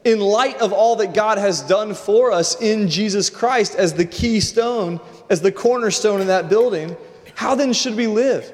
in 0.09 0.21
light 0.21 0.57
of 0.63 0.73
all 0.73 0.97
that 0.97 1.13
God 1.13 1.37
has 1.37 1.61
done 1.61 1.93
for 1.93 2.33
us 2.33 2.59
in 2.63 2.89
Jesus 2.89 3.29
Christ 3.29 3.75
as 3.75 3.93
the 3.93 4.07
keystone, 4.07 5.01
as 5.29 5.43
the 5.43 5.53
cornerstone 5.53 6.23
in 6.23 6.29
that 6.29 6.49
building. 6.49 6.97
How 7.35 7.55
then 7.55 7.75
should 7.75 7.95
we 7.95 8.07
live? 8.07 8.51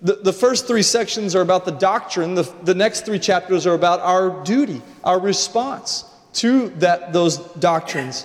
The, 0.00 0.14
the 0.14 0.32
first 0.32 0.66
three 0.66 0.80
sections 0.82 1.36
are 1.36 1.42
about 1.42 1.66
the 1.66 1.72
doctrine, 1.72 2.34
the, 2.34 2.50
the 2.62 2.74
next 2.74 3.04
three 3.04 3.18
chapters 3.18 3.66
are 3.66 3.74
about 3.74 4.00
our 4.00 4.42
duty, 4.42 4.80
our 5.04 5.20
response 5.20 6.06
to 6.34 6.70
that, 6.78 7.12
those 7.12 7.36
doctrines. 7.56 8.24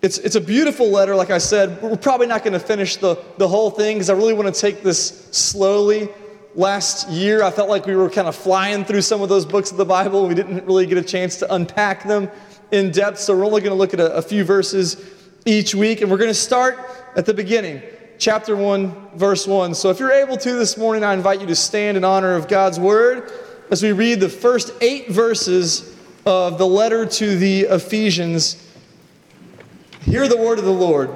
It's, 0.00 0.16
it's 0.16 0.36
a 0.36 0.40
beautiful 0.40 0.90
letter, 0.90 1.14
like 1.14 1.28
I 1.28 1.38
said. 1.38 1.82
We're 1.82 1.96
probably 1.96 2.26
not 2.26 2.42
going 2.42 2.54
to 2.54 2.58
finish 2.58 2.96
the, 2.96 3.22
the 3.36 3.48
whole 3.48 3.70
thing 3.70 3.96
because 3.96 4.08
I 4.08 4.14
really 4.14 4.32
want 4.32 4.54
to 4.54 4.58
take 4.58 4.82
this 4.82 5.28
slowly. 5.30 6.08
Last 6.56 7.08
year, 7.10 7.42
I 7.42 7.50
felt 7.50 7.68
like 7.68 7.86
we 7.86 7.94
were 7.94 8.10
kind 8.10 8.26
of 8.26 8.34
flying 8.34 8.84
through 8.84 9.02
some 9.02 9.20
of 9.20 9.28
those 9.28 9.44
books 9.44 9.70
of 9.70 9.76
the 9.76 9.84
Bible. 9.84 10.26
We 10.26 10.34
didn't 10.34 10.64
really 10.64 10.86
get 10.86 10.98
a 10.98 11.02
chance 11.02 11.36
to 11.36 11.54
unpack 11.54 12.04
them 12.04 12.30
in 12.72 12.90
depth, 12.90 13.18
so 13.18 13.36
we're 13.36 13.44
only 13.44 13.60
going 13.60 13.72
to 13.72 13.78
look 13.78 13.92
at 13.92 14.00
a, 14.00 14.14
a 14.14 14.22
few 14.22 14.42
verses 14.42 14.96
each 15.44 15.74
week. 15.74 16.00
And 16.00 16.10
we're 16.10 16.16
going 16.16 16.30
to 16.30 16.34
start 16.34 16.78
at 17.14 17.26
the 17.26 17.34
beginning, 17.34 17.82
chapter 18.18 18.56
1, 18.56 19.10
verse 19.16 19.46
1. 19.46 19.74
So 19.74 19.90
if 19.90 20.00
you're 20.00 20.10
able 20.10 20.36
to 20.38 20.52
this 20.54 20.76
morning, 20.76 21.04
I 21.04 21.12
invite 21.12 21.42
you 21.42 21.46
to 21.46 21.54
stand 21.54 21.96
in 21.96 22.04
honor 22.04 22.34
of 22.34 22.48
God's 22.48 22.80
word 22.80 23.30
as 23.70 23.82
we 23.82 23.92
read 23.92 24.20
the 24.20 24.28
first 24.28 24.72
eight 24.80 25.10
verses 25.10 25.94
of 26.24 26.56
the 26.56 26.66
letter 26.66 27.04
to 27.04 27.36
the 27.36 27.60
Ephesians 27.62 28.66
Hear 30.06 30.28
the 30.28 30.36
word 30.36 30.60
of 30.60 30.64
the 30.64 30.70
Lord. 30.70 31.10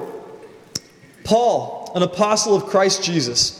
Paul, 1.22 1.92
an 1.94 2.02
apostle 2.02 2.56
of 2.56 2.66
Christ 2.66 3.04
Jesus, 3.04 3.59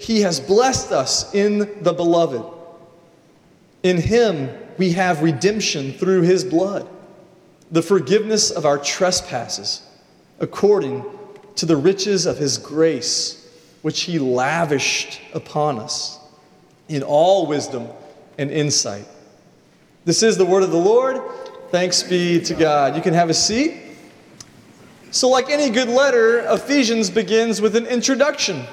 He 0.00 0.22
has 0.22 0.40
blessed 0.40 0.92
us 0.92 1.34
in 1.34 1.82
the 1.82 1.92
Beloved. 1.92 2.42
In 3.82 3.98
Him 3.98 4.48
we 4.78 4.92
have 4.92 5.22
redemption 5.22 5.92
through 5.92 6.22
His 6.22 6.42
blood, 6.42 6.88
the 7.70 7.82
forgiveness 7.82 8.50
of 8.50 8.64
our 8.64 8.78
trespasses, 8.78 9.82
according 10.40 11.04
to 11.56 11.66
the 11.66 11.76
riches 11.76 12.24
of 12.24 12.38
his 12.38 12.56
grace, 12.56 13.46
which 13.82 14.00
he 14.02 14.18
lavished 14.18 15.20
upon 15.34 15.78
us 15.78 16.18
in 16.88 17.02
all 17.02 17.46
wisdom 17.46 17.86
and 18.38 18.50
insight. 18.50 19.04
This 20.06 20.22
is 20.22 20.38
the 20.38 20.46
word 20.46 20.62
of 20.62 20.70
the 20.70 20.78
Lord. 20.78 21.20
Thanks 21.70 22.02
be 22.02 22.40
to 22.40 22.54
God. 22.54 22.96
You 22.96 23.02
can 23.02 23.12
have 23.12 23.28
a 23.28 23.34
seat. 23.34 23.74
So, 25.10 25.28
like 25.28 25.50
any 25.50 25.68
good 25.68 25.88
letter, 25.88 26.38
Ephesians 26.50 27.10
begins 27.10 27.60
with 27.60 27.76
an 27.76 27.84
introduction. 27.84 28.64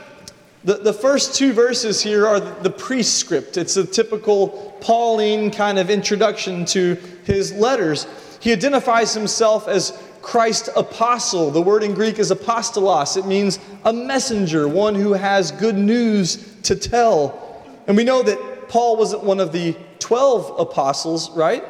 The, 0.68 0.76
the 0.76 0.92
first 0.92 1.34
two 1.34 1.54
verses 1.54 2.02
here 2.02 2.28
are 2.28 2.42
the 2.42 2.70
prescript. 2.70 3.56
It's 3.56 3.78
a 3.78 3.86
typical 3.86 4.76
Pauline 4.82 5.50
kind 5.50 5.80
of 5.80 5.90
introduction 5.90 6.66
to 6.66 6.96
his 7.24 7.54
letters. 7.54 8.06
He 8.42 8.52
identifies 8.52 9.14
himself 9.14 9.70
as 9.70 9.98
Christ 10.22 10.68
apostle. 10.76 11.52
The 11.52 11.62
word 11.62 11.84
in 11.84 11.94
Greek 11.94 12.20
is 12.20 12.32
apostolos. 12.32 13.16
It 13.16 13.26
means 13.26 13.60
a 13.86 13.94
messenger, 13.94 14.68
one 14.68 14.94
who 14.94 15.14
has 15.14 15.52
good 15.52 15.78
news 15.78 16.54
to 16.64 16.76
tell. 16.76 17.64
And 17.88 17.96
we 17.96 18.04
know 18.04 18.22
that 18.24 18.68
Paul 18.68 18.98
wasn't 18.98 19.24
one 19.24 19.40
of 19.40 19.54
the 19.54 19.74
12 20.00 20.60
apostles, 20.60 21.32
right? 21.32 21.64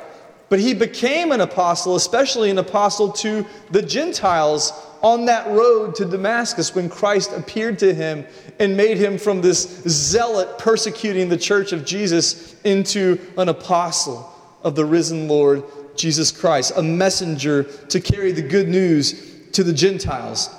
But 0.50 0.60
he 0.60 0.74
became 0.74 1.32
an 1.32 1.42
apostle, 1.42 1.98
especially 1.98 2.50
an 2.50 2.58
apostle 2.58 3.12
to 3.12 3.46
the 3.70 3.84
Gentiles 3.84 4.74
on 5.02 5.26
that 5.26 5.48
road 5.48 5.96
to 5.96 6.06
Damascus 6.06 6.74
when 6.74 6.90
Christ 6.90 7.32
appeared 7.34 7.80
to 7.80 7.94
him 7.94 8.26
and 8.60 8.76
made 8.76 8.98
him 8.98 9.18
from 9.18 9.42
this 9.42 9.84
zealot 9.88 10.58
persecuting 10.58 11.30
the 11.30 11.38
church 11.38 11.72
of 11.72 11.86
Jesus 11.86 12.60
into 12.64 13.20
an 13.38 13.50
apostle 13.50 14.34
of 14.64 14.76
the 14.76 14.86
risen 14.86 15.28
Lord 15.28 15.64
Jesus 15.96 16.32
Christ, 16.32 16.74
a 16.76 16.84
messenger 16.84 17.64
to 17.64 18.00
carry 18.00 18.32
the 18.32 18.42
good 18.42 18.68
news 18.68 19.50
to 19.54 19.64
the 19.64 19.74
Gentiles. 19.74 20.50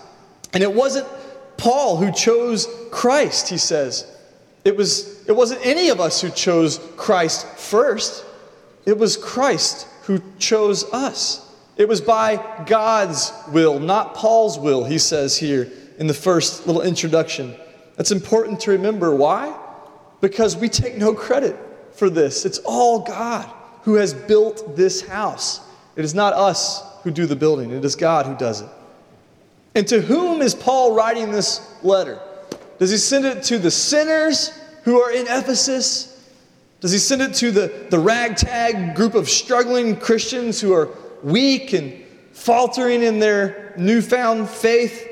And 0.52 0.62
it 0.62 0.72
wasn't 0.72 1.06
Paul 1.56 1.96
who 1.96 2.12
chose 2.12 2.68
Christ, 2.90 3.48
he 3.48 3.58
says. 3.58 4.06
It, 4.64 4.76
was, 4.76 5.26
it 5.28 5.32
wasn't 5.32 5.64
any 5.64 5.88
of 5.88 6.00
us 6.00 6.20
who 6.20 6.30
chose 6.30 6.80
Christ 6.96 7.46
first. 7.56 8.24
It 8.86 8.98
was 8.98 9.16
Christ 9.16 9.86
who 10.02 10.20
chose 10.38 10.84
us. 10.92 11.47
It 11.78 11.88
was 11.88 12.00
by 12.00 12.64
God's 12.66 13.32
will, 13.52 13.78
not 13.78 14.14
Paul's 14.14 14.58
will, 14.58 14.84
he 14.84 14.98
says 14.98 15.38
here 15.38 15.70
in 15.98 16.08
the 16.08 16.14
first 16.14 16.66
little 16.66 16.82
introduction. 16.82 17.54
That's 17.96 18.10
important 18.10 18.60
to 18.60 18.72
remember. 18.72 19.14
Why? 19.14 19.56
Because 20.20 20.56
we 20.56 20.68
take 20.68 20.96
no 20.96 21.14
credit 21.14 21.56
for 21.92 22.10
this. 22.10 22.44
It's 22.44 22.58
all 22.64 23.00
God 23.00 23.48
who 23.82 23.94
has 23.94 24.12
built 24.12 24.76
this 24.76 25.06
house. 25.06 25.60
It 25.94 26.04
is 26.04 26.14
not 26.14 26.32
us 26.34 26.82
who 27.04 27.12
do 27.12 27.26
the 27.26 27.36
building, 27.36 27.70
it 27.70 27.84
is 27.84 27.94
God 27.94 28.26
who 28.26 28.36
does 28.36 28.60
it. 28.60 28.68
And 29.76 29.86
to 29.86 30.00
whom 30.00 30.42
is 30.42 30.56
Paul 30.56 30.94
writing 30.94 31.30
this 31.30 31.76
letter? 31.84 32.20
Does 32.80 32.90
he 32.90 32.96
send 32.96 33.24
it 33.24 33.44
to 33.44 33.58
the 33.58 33.70
sinners 33.70 34.50
who 34.82 35.00
are 35.00 35.12
in 35.12 35.26
Ephesus? 35.28 36.28
Does 36.80 36.90
he 36.90 36.98
send 36.98 37.22
it 37.22 37.34
to 37.34 37.52
the, 37.52 37.86
the 37.90 37.98
ragtag 37.98 38.96
group 38.96 39.14
of 39.14 39.28
struggling 39.28 39.96
Christians 39.96 40.60
who 40.60 40.72
are 40.72 40.88
weak 41.22 41.72
and 41.72 42.04
faltering 42.32 43.02
in 43.02 43.18
their 43.18 43.74
newfound 43.76 44.48
faith? 44.48 45.06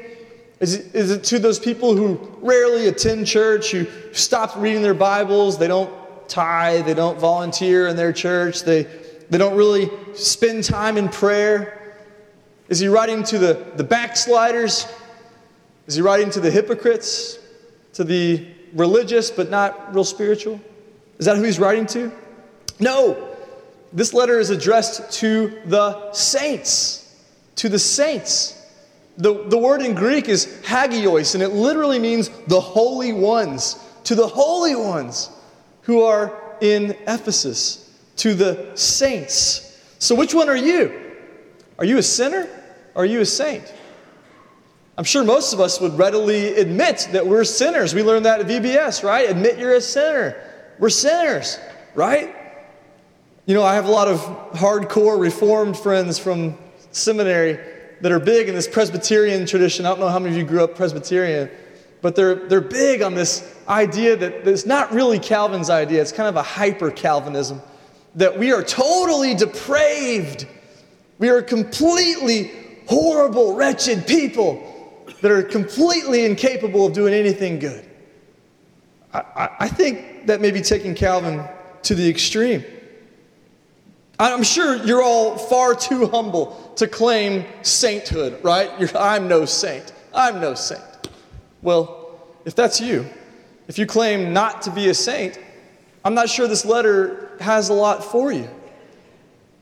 Is 0.60 0.74
it, 0.74 0.94
is 0.94 1.10
it 1.10 1.24
to 1.24 1.38
those 1.38 1.58
people 1.58 1.94
who 1.94 2.14
rarely 2.40 2.88
attend 2.88 3.26
church, 3.26 3.70
who 3.70 3.86
stop 4.12 4.56
reading 4.56 4.82
their 4.82 4.94
Bibles, 4.94 5.58
they 5.58 5.68
don't 5.68 5.92
tithe, 6.28 6.86
they 6.86 6.94
don't 6.94 7.18
volunteer 7.18 7.88
in 7.88 7.96
their 7.96 8.12
church, 8.12 8.62
they, 8.62 8.84
they 9.28 9.38
don't 9.38 9.56
really 9.56 9.90
spend 10.14 10.64
time 10.64 10.96
in 10.96 11.08
prayer? 11.08 11.94
Is 12.68 12.78
he 12.78 12.88
writing 12.88 13.22
to 13.24 13.38
the, 13.38 13.66
the 13.76 13.84
backsliders? 13.84 14.86
Is 15.86 15.94
he 15.94 16.02
writing 16.02 16.30
to 16.30 16.40
the 16.40 16.50
hypocrites? 16.50 17.38
To 17.94 18.04
the 18.04 18.46
religious 18.72 19.30
but 19.30 19.50
not 19.50 19.94
real 19.94 20.04
spiritual? 20.04 20.60
Is 21.18 21.26
that 21.26 21.36
who 21.36 21.42
he's 21.42 21.58
writing 21.58 21.86
to? 21.86 22.12
No. 22.80 23.25
This 23.96 24.12
letter 24.12 24.38
is 24.38 24.50
addressed 24.50 25.10
to 25.20 25.58
the 25.64 26.12
saints. 26.12 27.16
To 27.56 27.70
the 27.70 27.78
saints. 27.78 28.52
The, 29.16 29.44
the 29.48 29.56
word 29.56 29.80
in 29.80 29.94
Greek 29.94 30.28
is 30.28 30.60
hagios, 30.66 31.32
and 31.32 31.42
it 31.42 31.48
literally 31.48 31.98
means 31.98 32.28
the 32.46 32.60
holy 32.60 33.14
ones. 33.14 33.82
To 34.04 34.14
the 34.14 34.26
holy 34.26 34.76
ones 34.76 35.30
who 35.80 36.02
are 36.02 36.38
in 36.60 36.90
Ephesus. 37.08 37.98
To 38.16 38.34
the 38.34 38.70
saints. 38.74 39.82
So, 39.98 40.14
which 40.14 40.34
one 40.34 40.50
are 40.50 40.56
you? 40.56 41.14
Are 41.78 41.86
you 41.86 41.96
a 41.96 42.02
sinner? 42.02 42.50
Or 42.94 43.04
are 43.04 43.06
you 43.06 43.20
a 43.20 43.26
saint? 43.26 43.72
I'm 44.98 45.04
sure 45.04 45.24
most 45.24 45.54
of 45.54 45.60
us 45.60 45.80
would 45.80 45.96
readily 45.96 46.54
admit 46.56 47.08
that 47.12 47.26
we're 47.26 47.44
sinners. 47.44 47.94
We 47.94 48.02
learned 48.02 48.26
that 48.26 48.40
at 48.40 48.46
VBS, 48.46 49.02
right? 49.02 49.30
Admit 49.30 49.56
you're 49.56 49.76
a 49.76 49.80
sinner. 49.80 50.36
We're 50.78 50.90
sinners, 50.90 51.58
right? 51.94 52.45
You 53.46 53.54
know, 53.54 53.62
I 53.62 53.76
have 53.76 53.84
a 53.84 53.90
lot 53.92 54.08
of 54.08 54.18
hardcore 54.54 55.20
Reformed 55.20 55.76
friends 55.78 56.18
from 56.18 56.58
seminary 56.90 57.60
that 58.00 58.10
are 58.10 58.18
big 58.18 58.48
in 58.48 58.56
this 58.56 58.66
Presbyterian 58.66 59.46
tradition. 59.46 59.86
I 59.86 59.90
don't 59.90 60.00
know 60.00 60.08
how 60.08 60.18
many 60.18 60.34
of 60.34 60.38
you 60.38 60.44
grew 60.44 60.64
up 60.64 60.74
Presbyterian, 60.74 61.48
but 62.02 62.16
they're, 62.16 62.34
they're 62.34 62.60
big 62.60 63.02
on 63.02 63.14
this 63.14 63.56
idea 63.68 64.16
that 64.16 64.48
it's 64.48 64.66
not 64.66 64.92
really 64.92 65.20
Calvin's 65.20 65.70
idea, 65.70 66.02
it's 66.02 66.10
kind 66.10 66.28
of 66.28 66.34
a 66.34 66.42
hyper 66.42 66.90
Calvinism, 66.90 67.62
that 68.16 68.36
we 68.36 68.52
are 68.52 68.64
totally 68.64 69.32
depraved. 69.32 70.48
We 71.20 71.28
are 71.28 71.40
completely 71.40 72.50
horrible, 72.88 73.54
wretched 73.54 74.08
people 74.08 75.04
that 75.20 75.30
are 75.30 75.44
completely 75.44 76.24
incapable 76.24 76.84
of 76.84 76.94
doing 76.94 77.14
anything 77.14 77.60
good. 77.60 77.88
I, 79.14 79.18
I, 79.20 79.50
I 79.60 79.68
think 79.68 80.26
that 80.26 80.40
may 80.40 80.50
be 80.50 80.62
taking 80.62 80.96
Calvin 80.96 81.44
to 81.84 81.94
the 81.94 82.10
extreme. 82.10 82.64
I'm 84.18 84.42
sure 84.42 84.76
you're 84.76 85.02
all 85.02 85.36
far 85.36 85.74
too 85.74 86.06
humble 86.06 86.72
to 86.76 86.86
claim 86.86 87.44
sainthood, 87.62 88.42
right? 88.42 88.70
You're, 88.80 88.96
I'm 88.96 89.28
no 89.28 89.44
saint. 89.44 89.92
I'm 90.14 90.40
no 90.40 90.54
saint. 90.54 90.82
Well, 91.62 92.20
if 92.44 92.54
that's 92.54 92.80
you, 92.80 93.06
if 93.68 93.78
you 93.78 93.86
claim 93.86 94.32
not 94.32 94.62
to 94.62 94.70
be 94.70 94.88
a 94.88 94.94
saint, 94.94 95.38
I'm 96.04 96.14
not 96.14 96.28
sure 96.28 96.46
this 96.48 96.64
letter 96.64 97.36
has 97.40 97.68
a 97.68 97.74
lot 97.74 98.04
for 98.04 98.32
you. 98.32 98.48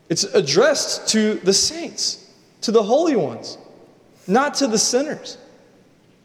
It's 0.08 0.24
addressed 0.24 1.08
to 1.08 1.34
the 1.36 1.52
saints, 1.52 2.30
to 2.60 2.70
the 2.70 2.82
holy 2.82 3.16
ones, 3.16 3.58
not 4.28 4.54
to 4.54 4.66
the 4.66 4.78
sinners. 4.78 5.38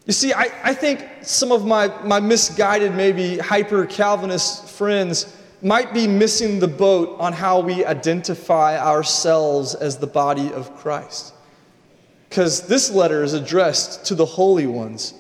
You 0.06 0.14
see, 0.14 0.34
I, 0.34 0.52
I 0.64 0.74
think 0.74 1.08
some 1.22 1.52
of 1.52 1.66
my, 1.66 1.88
my 2.04 2.20
misguided, 2.20 2.94
maybe 2.94 3.38
hyper 3.38 3.86
Calvinist 3.86 4.68
friends 4.70 5.36
might 5.62 5.94
be 5.94 6.08
missing 6.08 6.60
the 6.60 6.68
boat 6.68 7.18
on 7.20 7.34
how 7.34 7.60
we 7.60 7.84
identify 7.86 8.80
ourselves 8.80 9.76
as 9.76 9.98
the 9.98 10.08
body 10.08 10.52
of 10.54 10.76
Christ. 10.78 11.34
Because 12.30 12.68
this 12.68 12.92
letter 12.92 13.24
is 13.24 13.34
addressed 13.34 14.06
to 14.06 14.16
the 14.16 14.26
holy 14.26 14.68
ones, 14.68 15.14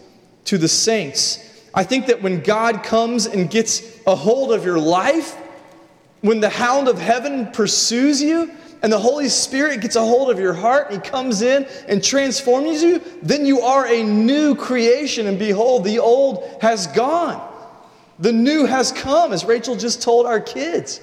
to 0.45 0.57
the 0.57 0.67
saints. 0.67 1.45
I 1.73 1.83
think 1.83 2.07
that 2.07 2.21
when 2.21 2.41
God 2.41 2.83
comes 2.83 3.25
and 3.25 3.49
gets 3.49 3.81
a 4.05 4.15
hold 4.15 4.51
of 4.51 4.63
your 4.63 4.79
life, 4.79 5.35
when 6.21 6.39
the 6.39 6.49
hound 6.49 6.87
of 6.87 6.99
heaven 6.99 7.51
pursues 7.51 8.21
you, 8.21 8.51
and 8.81 8.93
the 8.93 8.99
Holy 8.99 9.27
Spirit 9.27 9.81
gets 9.81 9.97
a 9.97 10.01
hold 10.01 10.29
of 10.29 10.39
your 10.39 10.53
heart, 10.53 10.91
and 10.91 11.03
He 11.03 11.09
comes 11.09 11.41
in 11.41 11.65
and 11.87 12.03
transforms 12.03 12.81
you, 12.81 13.01
then 13.21 13.45
you 13.45 13.61
are 13.61 13.85
a 13.85 14.03
new 14.03 14.55
creation. 14.55 15.27
And 15.27 15.37
behold, 15.37 15.83
the 15.83 15.99
old 15.99 16.59
has 16.61 16.87
gone. 16.87 17.45
The 18.19 18.31
new 18.33 18.65
has 18.65 18.91
come, 18.91 19.31
as 19.31 19.45
Rachel 19.45 19.75
just 19.75 20.01
told 20.01 20.25
our 20.25 20.41
kids. 20.41 20.99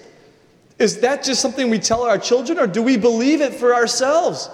Is 0.78 1.00
that 1.00 1.24
just 1.24 1.40
something 1.40 1.70
we 1.70 1.78
tell 1.78 2.02
our 2.02 2.18
children, 2.18 2.58
or 2.58 2.66
do 2.66 2.82
we 2.82 2.98
believe 2.98 3.40
it 3.40 3.54
for 3.54 3.74
ourselves 3.74 4.50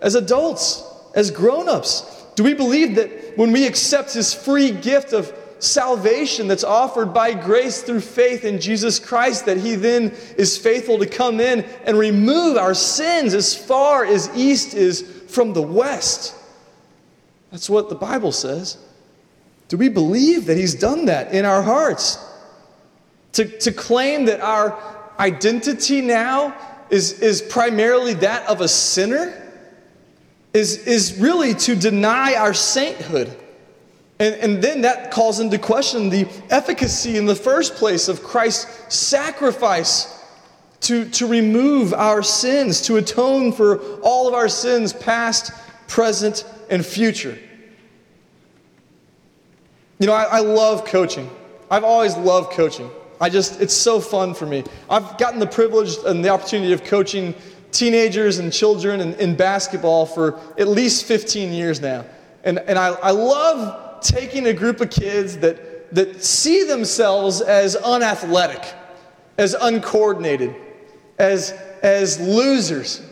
as 0.00 0.14
adults, 0.14 0.84
as 1.14 1.30
grown 1.30 1.68
ups? 1.68 2.24
Do 2.36 2.44
we 2.44 2.54
believe 2.54 2.94
that 2.94 3.36
when 3.36 3.50
we 3.50 3.66
accept 3.66 4.12
His 4.12 4.32
free 4.32 4.70
gift 4.70 5.12
of 5.12 5.32
salvation 5.58 6.46
that's 6.46 6.62
offered 6.62 7.12
by 7.12 7.32
grace 7.34 7.82
through 7.82 8.00
faith 8.00 8.44
in 8.44 8.60
Jesus 8.60 9.00
Christ, 9.00 9.46
that 9.46 9.56
He 9.56 9.74
then 9.74 10.14
is 10.36 10.56
faithful 10.56 10.98
to 10.98 11.06
come 11.06 11.40
in 11.40 11.64
and 11.84 11.98
remove 11.98 12.56
our 12.56 12.74
sins 12.74 13.34
as 13.34 13.54
far 13.54 14.04
as 14.04 14.30
east 14.36 14.74
is 14.74 15.02
from 15.26 15.54
the 15.54 15.62
west. 15.62 16.34
That's 17.50 17.68
what 17.68 17.88
the 17.88 17.94
Bible 17.94 18.32
says. 18.32 18.78
Do 19.68 19.76
we 19.76 19.88
believe 19.88 20.46
that 20.46 20.56
He's 20.56 20.74
done 20.74 21.06
that 21.06 21.32
in 21.32 21.44
our 21.44 21.62
hearts? 21.62 22.18
To, 23.32 23.44
to 23.44 23.72
claim 23.72 24.26
that 24.26 24.40
our 24.40 24.78
identity 25.18 26.00
now 26.00 26.56
is, 26.90 27.20
is 27.20 27.42
primarily 27.42 28.14
that 28.14 28.48
of 28.48 28.60
a 28.60 28.68
sinner 28.68 29.42
is, 30.52 30.86
is 30.86 31.18
really 31.18 31.52
to 31.54 31.74
deny 31.74 32.34
our 32.34 32.54
sainthood 32.54 33.36
and, 34.18 34.34
and 34.36 34.62
then 34.62 34.82
that 34.82 35.10
calls 35.10 35.40
into 35.40 35.58
question 35.58 36.08
the 36.08 36.26
efficacy 36.48 37.16
in 37.16 37.26
the 37.26 37.34
first 37.34 37.74
place 37.74 38.08
of 38.08 38.22
Christ's 38.22 38.94
sacrifice 38.94 40.12
to, 40.80 41.08
to 41.10 41.26
remove 41.26 41.92
our 41.92 42.22
sins, 42.22 42.80
to 42.82 42.96
atone 42.96 43.52
for 43.52 43.80
all 44.00 44.26
of 44.28 44.34
our 44.34 44.48
sins, 44.48 44.92
past, 44.92 45.52
present, 45.88 46.44
and 46.70 46.84
future. 46.84 47.38
You 49.98 50.06
know, 50.06 50.12
I, 50.12 50.24
I 50.24 50.40
love 50.40 50.84
coaching. 50.84 51.30
I've 51.70 51.84
always 51.84 52.16
loved 52.16 52.52
coaching. 52.52 52.90
I 53.20 53.30
just, 53.30 53.60
it's 53.60 53.74
so 53.74 53.98
fun 53.98 54.34
for 54.34 54.46
me. 54.46 54.62
I've 54.90 55.16
gotten 55.16 55.40
the 55.40 55.46
privilege 55.46 55.96
and 56.04 56.24
the 56.24 56.28
opportunity 56.28 56.72
of 56.72 56.84
coaching 56.84 57.34
teenagers 57.72 58.38
and 58.38 58.52
children 58.52 59.00
in, 59.00 59.14
in 59.14 59.36
basketball 59.36 60.06
for 60.06 60.38
at 60.58 60.68
least 60.68 61.06
15 61.06 61.52
years 61.52 61.80
now. 61.80 62.04
And, 62.44 62.58
and 62.60 62.78
I, 62.78 62.88
I 62.88 63.10
love 63.10 64.00
taking 64.02 64.46
a 64.46 64.52
group 64.52 64.80
of 64.80 64.90
kids 64.90 65.38
that, 65.38 65.92
that 65.94 66.22
see 66.22 66.64
themselves 66.64 67.40
as 67.40 67.74
unathletic, 67.76 68.62
as 69.38 69.54
uncoordinated, 69.54 70.54
as, 71.18 71.52
as 71.82 72.20
losers, 72.20 73.02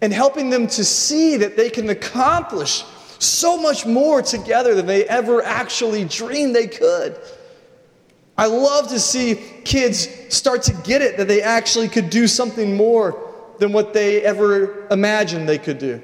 and 0.00 0.12
helping 0.12 0.50
them 0.50 0.66
to 0.66 0.84
see 0.84 1.36
that 1.36 1.56
they 1.56 1.70
can 1.70 1.88
accomplish 1.88 2.84
so 3.24 3.56
much 3.56 3.86
more 3.86 4.22
together 4.22 4.74
than 4.74 4.86
they 4.86 5.04
ever 5.06 5.42
actually 5.42 6.04
dreamed 6.04 6.54
they 6.54 6.66
could. 6.66 7.18
I 8.36 8.46
love 8.46 8.88
to 8.88 8.98
see 8.98 9.36
kids 9.64 10.08
start 10.28 10.62
to 10.64 10.72
get 10.84 11.02
it 11.02 11.16
that 11.18 11.28
they 11.28 11.40
actually 11.40 11.88
could 11.88 12.10
do 12.10 12.26
something 12.26 12.76
more 12.76 13.30
than 13.58 13.72
what 13.72 13.92
they 13.92 14.22
ever 14.22 14.86
imagined 14.88 15.48
they 15.48 15.58
could 15.58 15.78
do. 15.78 16.02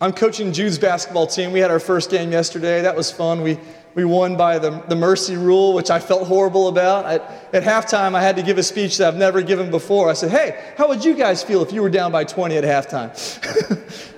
I'm 0.00 0.12
coaching 0.12 0.52
Jude's 0.52 0.78
basketball 0.78 1.26
team. 1.26 1.52
We 1.52 1.60
had 1.60 1.70
our 1.70 1.80
first 1.80 2.10
game 2.10 2.30
yesterday. 2.30 2.82
That 2.82 2.94
was 2.94 3.10
fun. 3.10 3.42
We, 3.42 3.58
we 3.94 4.04
won 4.04 4.36
by 4.36 4.58
the, 4.58 4.70
the 4.88 4.94
mercy 4.94 5.36
rule, 5.36 5.72
which 5.72 5.90
I 5.90 5.98
felt 5.98 6.28
horrible 6.28 6.68
about. 6.68 7.06
At, 7.06 7.54
at 7.54 7.62
halftime, 7.62 8.14
I 8.14 8.22
had 8.22 8.36
to 8.36 8.42
give 8.42 8.58
a 8.58 8.62
speech 8.62 8.98
that 8.98 9.08
I've 9.08 9.16
never 9.16 9.40
given 9.40 9.70
before. 9.70 10.10
I 10.10 10.12
said, 10.12 10.30
Hey, 10.30 10.62
how 10.76 10.86
would 10.88 11.02
you 11.04 11.14
guys 11.14 11.42
feel 11.42 11.62
if 11.62 11.72
you 11.72 11.80
were 11.80 11.90
down 11.90 12.12
by 12.12 12.24
20 12.24 12.56
at 12.56 12.64
halftime? 12.64 13.10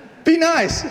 Be 0.25 0.37
nice. 0.37 0.83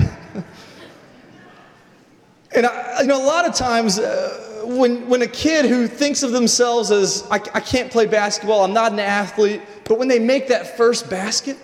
And 2.55 2.67
I, 2.67 3.03
you 3.03 3.07
know, 3.07 3.23
a 3.23 3.27
lot 3.27 3.47
of 3.47 3.55
times, 3.55 3.99
uh, 3.99 4.63
when, 4.65 5.09
when 5.09 5.23
a 5.23 5.27
kid 5.27 5.65
who 5.65 5.87
thinks 5.87 6.23
of 6.23 6.33
themselves 6.33 6.91
as, 6.91 7.27
I, 7.31 7.37
I 7.37 7.61
can't 7.61 7.91
play 7.91 8.07
basketball, 8.07 8.65
I'm 8.65 8.73
not 8.73 8.93
an 8.93 9.01
athlete, 9.01 9.63
but 9.85 9.99
when 9.99 10.09
they 10.09 10.19
make 10.19 10.49
that 10.49 10.77
first 10.77 11.09
basket, 11.09 11.57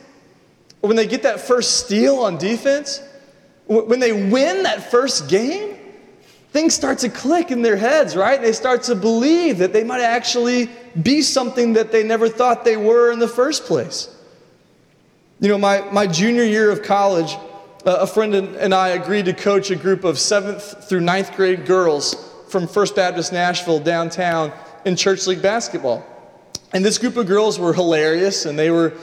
when 0.80 0.96
they 0.96 1.06
get 1.06 1.22
that 1.22 1.40
first 1.40 1.84
steal 1.84 2.16
on 2.20 2.38
defense, 2.38 3.02
when 3.66 4.00
they 4.00 4.12
win 4.12 4.62
that 4.64 4.90
first 4.90 5.28
game, 5.28 5.76
things 6.50 6.74
start 6.74 6.98
to 6.98 7.08
click 7.08 7.50
in 7.50 7.62
their 7.62 7.76
heads, 7.76 8.14
right? 8.14 8.40
They 8.40 8.52
start 8.52 8.82
to 8.84 8.94
believe 8.94 9.58
that 9.58 9.72
they 9.72 9.84
might 9.84 10.02
actually 10.02 10.68
be 11.02 11.22
something 11.22 11.72
that 11.72 11.90
they 11.90 12.02
never 12.02 12.28
thought 12.28 12.64
they 12.64 12.76
were 12.76 13.10
in 13.10 13.18
the 13.18 13.28
first 13.28 13.64
place. 13.64 14.14
You 15.40 15.48
know, 15.48 15.58
my, 15.58 15.80
my 15.90 16.06
junior 16.06 16.44
year 16.44 16.70
of 16.70 16.82
college, 16.82 17.36
a 17.84 18.06
friend 18.06 18.34
and 18.34 18.74
I 18.74 18.90
agreed 18.90 19.26
to 19.26 19.32
coach 19.32 19.70
a 19.70 19.76
group 19.76 20.04
of 20.04 20.18
seventh 20.18 20.88
through 20.88 21.00
ninth 21.00 21.34
grade 21.36 21.66
girls 21.66 22.30
from 22.48 22.66
First 22.66 22.96
Baptist 22.96 23.32
Nashville 23.32 23.80
downtown 23.80 24.52
in 24.84 24.96
church 24.96 25.26
league 25.26 25.42
basketball. 25.42 26.04
And 26.72 26.84
this 26.84 26.98
group 26.98 27.16
of 27.16 27.26
girls 27.26 27.58
were 27.58 27.72
hilarious 27.72 28.46
and 28.46 28.58
they 28.58 28.70
were 28.70 28.94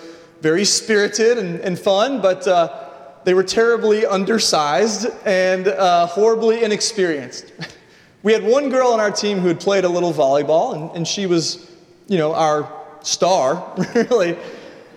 very 0.42 0.66
spirited 0.66 1.38
and, 1.38 1.60
and 1.60 1.78
fun, 1.78 2.22
but 2.22 2.48
uh, 2.48 2.90
they 3.24 3.34
were 3.34 3.44
terribly 3.44 4.06
undersized 4.06 5.08
and 5.26 5.68
uh, 5.68 6.08
horribly 6.08 6.64
inexperienced. 6.64 7.52
we 8.24 8.34
had 8.34 8.44
one 8.44 8.70
girl 8.70 8.90
on 8.90 9.00
our 9.00 9.12
team 9.12 9.40
who 9.40 9.48
had 9.48 9.60
played 9.60 9.84
a 9.84 9.90
little 9.90 10.12
volleyball, 10.12 10.74
and, 10.74 10.98
and 10.98 11.08
she 11.08 11.28
was, 11.28 11.72
you 12.08 12.18
know, 12.18 12.34
our 12.34 12.72
star, 13.04 13.76
really. 13.96 14.38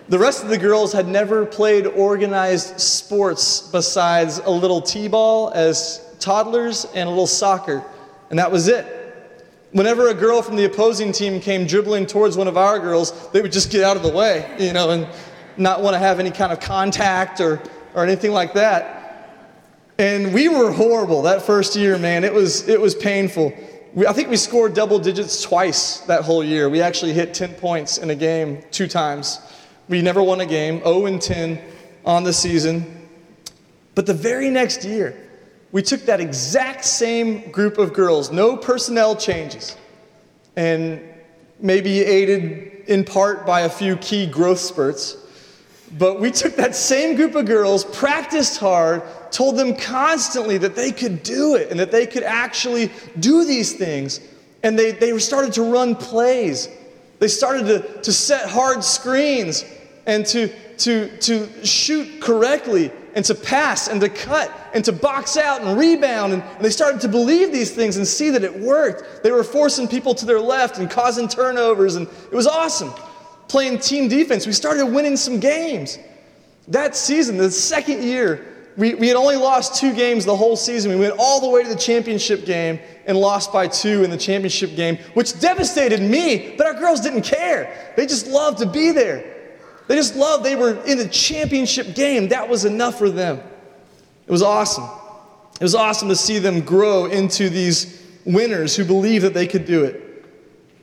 The 0.07 0.19
rest 0.19 0.43
of 0.43 0.49
the 0.49 0.57
girls 0.57 0.93
had 0.93 1.07
never 1.07 1.45
played 1.45 1.87
organized 1.87 2.79
sports 2.79 3.61
besides 3.61 4.39
a 4.39 4.51
little 4.51 4.81
t 4.81 5.07
ball 5.07 5.51
as 5.55 6.01
toddlers 6.19 6.85
and 6.93 7.07
a 7.07 7.09
little 7.09 7.27
soccer 7.27 7.83
and 8.29 8.39
that 8.39 8.51
was 8.51 8.67
it. 8.67 8.85
Whenever 9.71 10.09
a 10.09 10.13
girl 10.13 10.41
from 10.41 10.55
the 10.55 10.65
opposing 10.65 11.11
team 11.11 11.39
came 11.39 11.67
dribbling 11.67 12.05
towards 12.05 12.37
one 12.37 12.47
of 12.47 12.57
our 12.57 12.79
girls, 12.79 13.29
they 13.31 13.41
would 13.41 13.51
just 13.51 13.71
get 13.71 13.83
out 13.83 13.97
of 13.97 14.03
the 14.03 14.09
way, 14.09 14.55
you 14.57 14.73
know, 14.73 14.89
and 14.91 15.07
not 15.57 15.81
want 15.81 15.93
to 15.93 15.99
have 15.99 16.19
any 16.19 16.31
kind 16.31 16.51
of 16.51 16.59
contact 16.59 17.41
or, 17.41 17.61
or 17.93 18.03
anything 18.03 18.31
like 18.31 18.53
that. 18.53 19.01
And 19.97 20.33
we 20.33 20.49
were 20.49 20.71
horrible 20.71 21.23
that 21.23 21.41
first 21.41 21.75
year, 21.75 21.97
man. 21.97 22.23
It 22.23 22.33
was, 22.33 22.67
it 22.67 22.79
was 22.79 22.95
painful. 22.95 23.53
We, 23.93 24.07
I 24.07 24.13
think 24.13 24.29
we 24.29 24.37
scored 24.37 24.73
double 24.73 24.99
digits 24.99 25.41
twice 25.41 25.99
that 26.01 26.23
whole 26.23 26.43
year. 26.43 26.69
We 26.69 26.81
actually 26.81 27.13
hit 27.13 27.33
10 27.33 27.53
points 27.55 27.97
in 27.97 28.09
a 28.09 28.15
game 28.15 28.63
two 28.71 28.87
times. 28.87 29.39
We 29.87 30.01
never 30.01 30.23
won 30.23 30.41
a 30.41 30.45
game, 30.45 30.79
0 30.79 31.05
and 31.05 31.21
10 31.21 31.61
on 32.05 32.23
the 32.23 32.33
season. 32.33 33.07
But 33.93 34.05
the 34.05 34.13
very 34.13 34.49
next 34.49 34.83
year, 34.83 35.15
we 35.71 35.81
took 35.81 36.05
that 36.05 36.19
exact 36.19 36.85
same 36.85 37.51
group 37.51 37.77
of 37.77 37.93
girls, 37.93 38.31
no 38.31 38.57
personnel 38.57 39.15
changes, 39.15 39.75
and 40.55 41.01
maybe 41.59 42.01
aided 42.01 42.85
in 42.87 43.03
part 43.03 43.45
by 43.45 43.61
a 43.61 43.69
few 43.69 43.95
key 43.97 44.25
growth 44.25 44.59
spurts. 44.59 45.17
But 45.97 46.19
we 46.19 46.31
took 46.31 46.55
that 46.55 46.75
same 46.75 47.15
group 47.15 47.35
of 47.35 47.45
girls, 47.45 47.85
practiced 47.85 48.57
hard, 48.57 49.03
told 49.31 49.55
them 49.55 49.75
constantly 49.75 50.57
that 50.57 50.75
they 50.75 50.91
could 50.91 51.23
do 51.23 51.55
it 51.55 51.69
and 51.71 51.79
that 51.79 51.91
they 51.91 52.07
could 52.07 52.23
actually 52.23 52.91
do 53.19 53.45
these 53.45 53.73
things. 53.73 54.19
And 54.63 54.79
they, 54.79 54.91
they 54.91 55.17
started 55.19 55.53
to 55.53 55.63
run 55.63 55.95
plays. 55.95 56.69
They 57.19 57.27
started 57.27 57.67
to, 57.67 58.01
to 58.01 58.11
set 58.11 58.49
hard 58.49 58.83
screens 58.83 59.63
and 60.05 60.25
to, 60.27 60.47
to, 60.77 61.15
to 61.17 61.65
shoot 61.65 62.21
correctly 62.21 62.91
and 63.15 63.23
to 63.25 63.33
pass 63.33 63.87
and 63.87 64.01
to 64.01 64.09
cut 64.09 64.51
and 64.73 64.83
to 64.85 64.91
box 64.91 65.37
out 65.37 65.61
and 65.61 65.79
rebound. 65.79 66.33
And, 66.33 66.43
and, 66.43 66.63
they 66.63 66.69
started 66.69 67.01
to 67.01 67.07
believe 67.07 67.51
these 67.51 67.71
things 67.71 67.97
and 67.97 68.05
see 68.05 68.29
that 68.29 68.43
it 68.43 68.59
worked. 68.59 69.23
They 69.23 69.31
were 69.31 69.43
forcing 69.43 69.87
people 69.87 70.13
to 70.15 70.25
their 70.25 70.39
left 70.39 70.77
and 70.77 70.89
causing 70.89 71.27
turnovers, 71.27 71.95
and 71.95 72.07
it 72.07 72.35
was 72.35 72.45
awesome. 72.45 72.91
Playing 73.47 73.79
team 73.79 74.09
defense, 74.09 74.45
we 74.45 74.53
started 74.53 74.87
winning 74.87 75.15
some 75.15 75.39
games. 75.39 75.97
That 76.67 76.95
season, 76.95 77.37
the 77.37 77.51
second 77.51 78.03
year, 78.03 78.45
we, 78.75 78.95
we 78.95 79.07
had 79.07 79.15
only 79.15 79.37
lost 79.37 79.79
two 79.79 79.93
games 79.93 80.25
the 80.25 80.35
whole 80.35 80.57
season. 80.57 80.91
We 80.91 80.97
went 80.97 81.15
all 81.17 81.39
the 81.39 81.49
way 81.49 81.63
to 81.63 81.69
the 81.69 81.75
championship 81.75 82.43
game 82.43 82.79
and 83.05 83.17
lost 83.17 83.53
by 83.53 83.67
two 83.67 84.03
in 84.03 84.09
the 84.09 84.17
championship 84.17 84.75
game, 84.75 84.97
which 85.13 85.39
devastated 85.39 86.01
me, 86.01 86.55
but 86.57 86.67
our 86.67 86.73
girls 86.73 86.99
didn't 86.99 87.21
care. 87.21 87.93
They 87.95 88.05
just 88.05 88.27
loved 88.27 88.57
to 88.57 88.65
be 88.65 88.91
there. 88.91 89.34
They 89.87 89.95
just 89.95 90.15
loved, 90.15 90.43
they 90.43 90.55
were 90.55 90.83
in 90.85 90.97
the 90.97 91.07
championship 91.07 91.95
game. 91.95 92.29
That 92.29 92.49
was 92.49 92.65
enough 92.65 92.97
for 92.97 93.09
them. 93.09 93.37
It 94.25 94.31
was 94.31 94.41
awesome. 94.41 94.89
It 95.55 95.63
was 95.63 95.75
awesome 95.75 96.09
to 96.09 96.15
see 96.15 96.39
them 96.39 96.61
grow 96.61 97.05
into 97.05 97.49
these 97.49 98.01
winners 98.25 98.75
who 98.75 98.83
believe 98.83 99.21
that 99.21 99.33
they 99.33 99.47
could 99.47 99.65
do 99.65 99.83
it. 99.83 100.01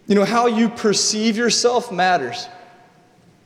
You 0.07 0.15
know, 0.15 0.25
how 0.25 0.47
you 0.47 0.69
perceive 0.69 1.37
yourself 1.37 1.91
matters. 1.91 2.49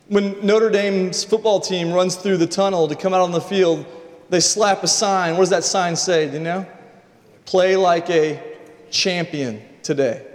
When 0.09 0.45
Notre 0.45 0.71
Dame's 0.71 1.25
football 1.25 1.61
team 1.61 1.93
runs 1.93 2.17
through 2.17 2.37
the 2.37 2.47
tunnel 2.47 2.87
to 2.89 2.95
come 2.95 3.15
out 3.15 3.23
on 3.23 3.33
the 3.33 3.41
field, 3.41 3.87
they 4.29 4.41
slap 4.41 4.83
a 4.83 4.89
sign. 4.89 5.33
What 5.33 5.41
does 5.41 5.51
that 5.51 5.65
sign 5.65 5.97
say? 5.97 6.29
Do 6.29 6.35
you 6.35 6.41
know? 6.41 6.67
Play 7.47 7.77
like 7.77 8.11
a 8.11 8.43
champion 8.91 9.63
today. 9.83 10.27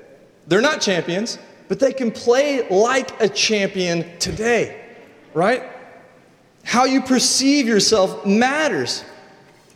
They're 0.48 0.62
not 0.62 0.82
champions, 0.82 1.38
but 1.68 1.80
they 1.80 1.94
can 1.94 2.12
play 2.12 2.68
like 2.70 3.22
a 3.22 3.30
champion 3.30 4.18
today 4.18 4.81
right? 5.34 5.64
How 6.64 6.86
you 6.86 7.02
perceive 7.02 7.68
yourself 7.68 8.26
matters. 8.26 9.04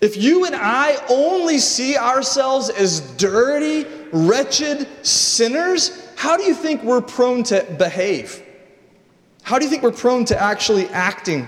If 0.02 0.18
you 0.18 0.46
and 0.46 0.56
I 0.56 0.98
only 1.10 1.58
see 1.58 1.98
ourselves 1.98 2.70
as 2.70 3.02
dirty, 3.18 3.86
wretched 4.12 4.88
sinners, 5.06 6.06
how 6.16 6.38
do 6.38 6.44
you 6.44 6.54
think 6.54 6.84
we're 6.84 7.02
prone 7.02 7.44
to 7.44 7.64
behave? 7.78 8.42
How 9.42 9.58
do 9.58 9.66
you 9.66 9.70
think 9.70 9.84
we're 9.84 9.92
prone 9.92 10.26
to 10.26 10.42
actually 10.42 10.88
acting? 10.90 11.48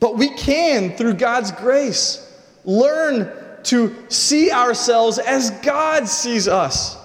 But 0.00 0.16
we 0.16 0.30
can, 0.30 0.96
through 0.96 1.14
God's 1.14 1.50
grace, 1.52 2.24
learn 2.64 3.32
to 3.64 3.94
see 4.08 4.50
ourselves 4.50 5.18
as 5.18 5.50
God 5.62 6.08
sees 6.08 6.46
us. 6.48 6.96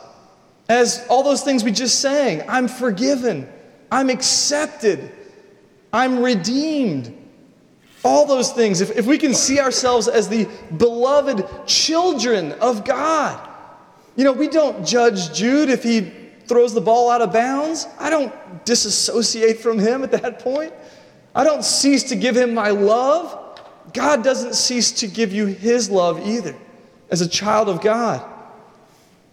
As 0.69 1.05
all 1.09 1.23
those 1.23 1.43
things 1.43 1.63
we 1.63 1.71
just 1.71 1.99
sang 1.99 2.43
I'm 2.47 2.67
forgiven, 2.67 3.49
I'm 3.91 4.09
accepted, 4.09 5.11
I'm 5.93 6.19
redeemed. 6.19 7.15
All 8.03 8.25
those 8.25 8.51
things. 8.51 8.81
If, 8.81 8.97
if 8.97 9.05
we 9.05 9.17
can 9.17 9.33
see 9.33 9.59
ourselves 9.59 10.07
as 10.07 10.27
the 10.27 10.49
beloved 10.75 11.47
children 11.67 12.51
of 12.53 12.83
God, 12.83 13.49
you 14.15 14.23
know, 14.23 14.33
we 14.33 14.49
don't 14.49 14.85
judge 14.85 15.33
Jude 15.33 15.69
if 15.69 15.83
he 15.83 16.11
throws 16.47 16.73
the 16.73 16.81
ball 16.81 17.09
out 17.09 17.21
of 17.21 17.31
bounds. 17.31 17.87
I 17.99 18.09
don't 18.09 18.33
disassociate 18.65 19.59
from 19.59 19.79
him 19.79 20.03
at 20.03 20.11
that 20.11 20.39
point. 20.39 20.73
I 21.33 21.43
don't 21.43 21.63
cease 21.63 22.03
to 22.05 22.15
give 22.15 22.35
him 22.35 22.53
my 22.53 22.71
love. 22.71 23.59
God 23.93 24.23
doesn't 24.23 24.55
cease 24.55 24.91
to 24.93 25.07
give 25.07 25.31
you 25.31 25.45
his 25.45 25.89
love 25.89 26.27
either 26.27 26.55
as 27.09 27.21
a 27.21 27.27
child 27.27 27.69
of 27.69 27.81
God. 27.81 28.29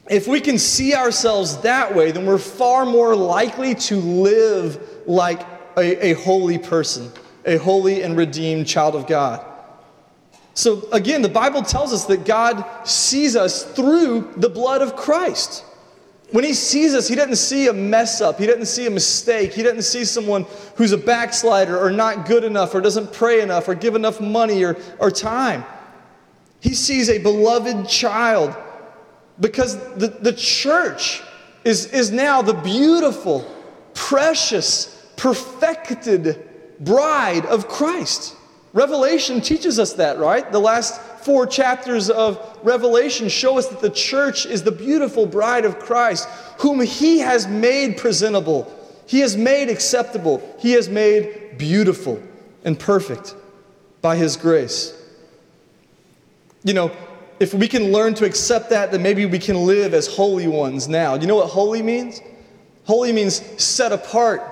If 0.09 0.27
we 0.27 0.41
can 0.41 0.59
see 0.59 0.95
ourselves 0.95 1.59
that 1.59 1.95
way, 1.95 2.11
then 2.11 2.27
we're 2.27 2.39
far 2.39 2.85
more 2.85 3.15
likely 3.15 3.75
to 3.77 3.97
live 3.97 5.07
like 5.07 5.41
a, 5.77 6.11
a 6.11 6.13
holy 6.15 6.59
person, 6.59 7.11
a 7.45 7.57
holy 7.57 8.03
and 8.03 8.17
redeemed 8.17 8.67
child 8.67 8.95
of 8.95 9.07
God. 9.07 9.45
So, 10.55 10.89
again, 10.93 11.23
the 11.23 11.29
Bible 11.29 11.63
tells 11.63 11.93
us 11.93 12.05
that 12.07 12.25
God 12.25 12.65
sees 12.85 13.37
us 13.37 13.65
through 13.65 14.33
the 14.37 14.49
blood 14.49 14.83
of 14.83 14.97
Christ. 14.97 15.65
When 16.33 16.45
He 16.45 16.55
sees 16.55 16.95
us, 16.95 17.09
He 17.09 17.15
doesn't 17.15 17.37
see 17.37 17.69
a 17.69 17.73
mess 17.73 18.21
up, 18.21 18.39
He 18.39 18.47
doesn't 18.47 18.67
see 18.67 18.87
a 18.87 18.91
mistake, 18.91 19.53
He 19.53 19.63
doesn't 19.63 19.83
see 19.83 20.05
someone 20.05 20.47
who's 20.77 20.93
a 20.93 20.99
backslider 20.99 21.79
or 21.79 21.91
not 21.91 22.27
good 22.27 22.45
enough 22.45 22.75
or 22.75 22.81
doesn't 22.81 23.13
pray 23.13 23.41
enough 23.41 23.69
or 23.69 23.75
give 23.75 23.95
enough 23.95 24.21
money 24.21 24.63
or, 24.65 24.77
or 24.99 25.11
time. 25.11 25.65
He 26.61 26.75
sees 26.75 27.09
a 27.09 27.19
beloved 27.19 27.89
child 27.89 28.55
because 29.41 29.79
the, 29.95 30.09
the 30.09 30.33
church 30.33 31.23
is, 31.65 31.87
is 31.87 32.11
now 32.11 32.43
the 32.43 32.55
beautiful, 32.55 33.51
precious, 33.95 35.00
perfected 35.21 36.49
bride 36.81 37.45
of 37.45 37.69
Christ. 37.69 38.35
Revelation 38.73 39.43
teaches 39.43 39.79
us 39.79 39.93
that, 39.95 40.19
right? 40.19 40.51
The 40.51 40.59
last 40.59 40.99
four 41.23 41.47
chapters 41.47 42.09
of 42.09 42.59
Revelation 42.63 43.29
show 43.29 43.59
us 43.59 43.69
that 43.69 43.81
the 43.81 43.91
church 43.91 44.47
is 44.47 44.63
the 44.63 44.73
beautiful 44.73 45.27
bride 45.27 45.67
of 45.67 45.79
Christ, 45.79 46.27
whom 46.59 46.81
He 46.81 47.19
has 47.19 47.47
made 47.47 47.99
presentable, 47.99 48.73
He 49.07 49.21
has 49.21 49.37
made 49.37 49.69
acceptable, 49.69 50.41
He 50.59 50.73
has 50.73 50.89
made 50.89 51.59
beautiful 51.59 52.23
and 52.65 52.79
perfect 52.79 53.35
by 54.01 54.17
His 54.17 54.39
grace. 54.39 54.97
You 56.65 56.73
know, 56.73 56.91
if 57.41 57.53
we 57.53 57.69
can 57.69 57.93
learn 57.93 58.15
to 58.15 58.25
accept 58.25 58.71
that, 58.71 58.91
then 58.91 59.03
maybe 59.03 59.27
we 59.27 59.39
can 59.39 59.67
live 59.67 59.93
as 59.93 60.07
holy 60.07 60.49
ones 60.49 60.89
now. 60.89 61.15
You 61.17 61.27
know 61.27 61.37
what 61.37 61.49
holy 61.49 61.83
means? 61.83 62.23
Holy 62.85 63.13
means 63.13 63.43
set 63.63 63.93
apart, 63.93 64.50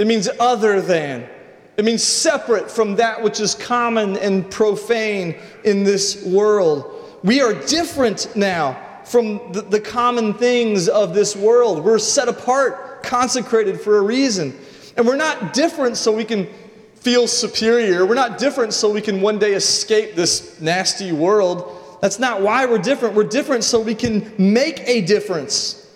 it 0.00 0.06
means 0.06 0.30
other 0.40 0.80
than. 0.80 1.28
It 1.76 1.84
means 1.84 2.02
separate 2.02 2.70
from 2.70 2.96
that 2.96 3.22
which 3.22 3.38
is 3.38 3.54
common 3.54 4.16
and 4.16 4.50
profane 4.50 5.38
in 5.62 5.84
this 5.84 6.24
world. 6.24 7.18
We 7.22 7.42
are 7.42 7.52
different 7.52 8.34
now 8.34 8.80
from 9.04 9.52
the, 9.52 9.60
the, 9.60 9.78
common 9.78 10.32
things 10.32 10.88
of 10.88 11.12
this 11.12 11.36
world. 11.36 11.84
We're 11.84 11.98
set 11.98 12.28
apart, 12.28 13.02
consecrated 13.02 13.78
for 13.78 13.98
a 13.98 14.00
reason. 14.00 14.58
And 14.96 15.06
we're 15.06 15.16
not 15.16 15.52
different 15.52 15.98
so 15.98 16.12
we 16.12 16.24
can 16.24 16.48
feel 16.94 17.26
superior. 17.26 18.06
We're 18.06 18.14
not 18.14 18.38
different 18.38 18.72
so 18.72 18.90
we 18.90 19.02
can 19.02 19.20
one 19.20 19.38
day 19.38 19.52
escape 19.52 20.14
this 20.14 20.58
nasty 20.62 21.12
world. 21.12 21.98
That's 22.00 22.18
not 22.18 22.40
why 22.40 22.64
we're 22.64 22.78
different. 22.78 23.14
We're 23.14 23.24
different 23.24 23.64
so 23.64 23.78
we 23.78 23.94
can 23.94 24.32
make 24.38 24.80
a 24.86 25.02
difference. 25.02 25.94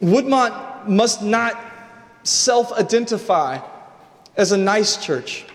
Woodmont 0.00 0.88
must 0.88 1.22
not 1.22 1.71
self 2.22 2.72
identify 2.72 3.58
as 4.36 4.52
a 4.52 4.56
nice 4.56 4.96
church. 5.04 5.46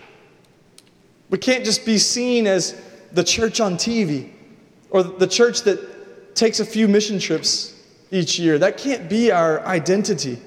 We 1.30 1.38
can't 1.38 1.66
just 1.66 1.86
be 1.86 1.98
seen 1.98 2.48
as 2.48 2.80
the 3.12 3.24
church 3.24 3.60
on 3.60 3.76
TV 3.76 4.32
or 4.90 5.04
the 5.04 5.28
church 5.28 5.64
that 5.64 6.36
takes 6.36 6.60
a 6.60 6.66
few 6.66 6.88
mission 6.88 7.20
trips 7.20 7.74
each 8.12 8.40
year. 8.40 8.58
That 8.58 8.78
can't 8.78 9.10
be 9.10 9.32
our 9.32 9.60
identity. 9.66 10.40